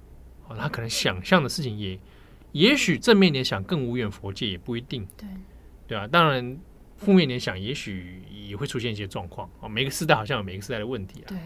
[0.57, 1.99] 他可能想象的事情也，
[2.53, 5.07] 也许正面联想更无远佛界，也不一定。
[5.15, 5.29] 对，
[5.87, 6.07] 对啊。
[6.07, 6.59] 当然，
[6.97, 9.47] 负面联想也许也会出现一些状况。
[9.61, 11.29] 哦，每个时代好像有每个时代的问题啊。
[11.29, 11.39] 对，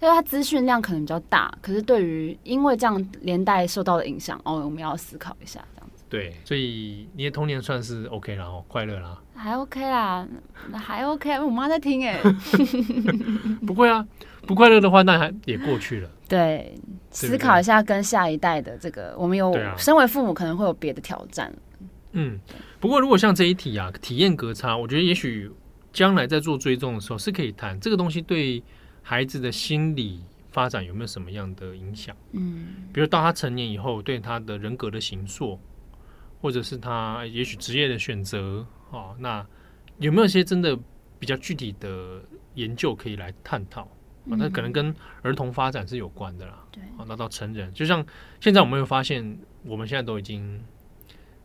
[0.00, 6.02] 所以它资讯量可能比较大，可是对于因为这样连带受到的影响，哦，我们要思考一下这样子。
[6.08, 9.20] 对，所以你的童年算是 OK 了哦，快乐啦。
[9.34, 10.26] 还 OK 啦，
[10.70, 12.18] 那还 OK，我妈在听哎。
[13.66, 14.08] 不会啊，
[14.48, 16.10] 不快乐的话，那还也过去了。
[16.26, 16.74] 对，
[17.10, 21.54] 思考一下跟下一代的这个，我们有身为父母可能会有别的挑战。
[22.12, 22.40] 嗯，
[22.80, 25.50] 不过如果像这一题啊，体验隔差，我觉得也许
[25.92, 28.62] 将来在做追踪的时候是可以谈这个东西对
[29.02, 32.16] 孩子的心理发展有没有什么样的影响。
[32.32, 35.60] 嗯，比如到他成年以后，对他的人格的形塑，
[36.40, 39.46] 或者是他也许职业的选择，哦，那
[39.98, 40.74] 有没有一些真的
[41.18, 42.22] 比较具体的
[42.54, 43.86] 研究可以来探讨？
[44.30, 46.64] 啊，那可能跟儿童发展是有关的啦。
[46.70, 48.04] 对，啊，那到成人，就像
[48.40, 50.62] 现在我们会发现，我们现在都已经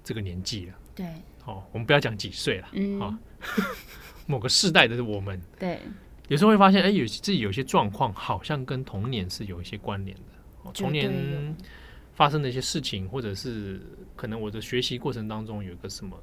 [0.04, 0.74] 这个年纪了。
[0.96, 1.06] 对，
[1.46, 3.20] 哦，我们不要讲几岁了，嗯，啊，
[4.28, 5.80] 某个世代的我们，对，
[6.28, 10.24] 有时候会发现，哎，有自己有些状况，好像跟童年是有一些关联的。
[10.64, 11.56] 哦，童年
[12.14, 13.82] 发生的一些事情，或者是
[14.16, 16.18] 可能我的学习过程当中有一个什么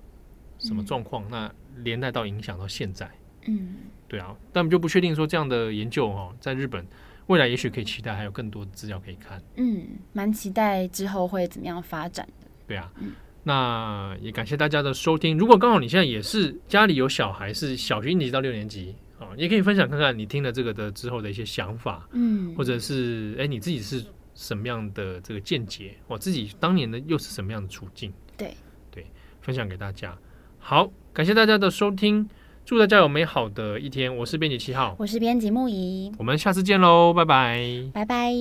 [0.58, 3.10] 什么状况，那连带到影响到现在。
[3.46, 3.76] 嗯，
[4.08, 6.86] 对啊，但我们就不确定说这样的研究哦，在日本
[7.26, 9.40] 未来也许可以期待还有更多的资料可以看。
[9.56, 12.46] 嗯，蛮期待之后会怎么样发展的。
[12.66, 13.12] 对啊，嗯，
[13.44, 15.38] 那也感谢大家的收听。
[15.38, 28.12] 如果刚好你现在也是家里有小孩是小学一年级到六年级啊，也可以分享看看你听了这个的之后的一些想法，嗯，或者是哎你自己是什么样的这个见解，我自己当年的又是什么样的处境？
[28.36, 28.54] 对
[28.90, 29.06] 对，
[29.40, 30.16] 分享给大家。
[30.58, 32.28] 好，感谢大家的收听。
[32.64, 34.16] 祝大家有美好的一天！
[34.16, 37.60] 我是编辑七号，我是编辑木仪，我们下次见喽，拜拜，
[37.92, 38.32] 拜拜。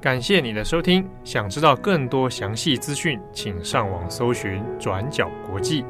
[0.00, 5.84] 感谢你的收听，想知道更多详细资讯，请上网搜寻转角国际。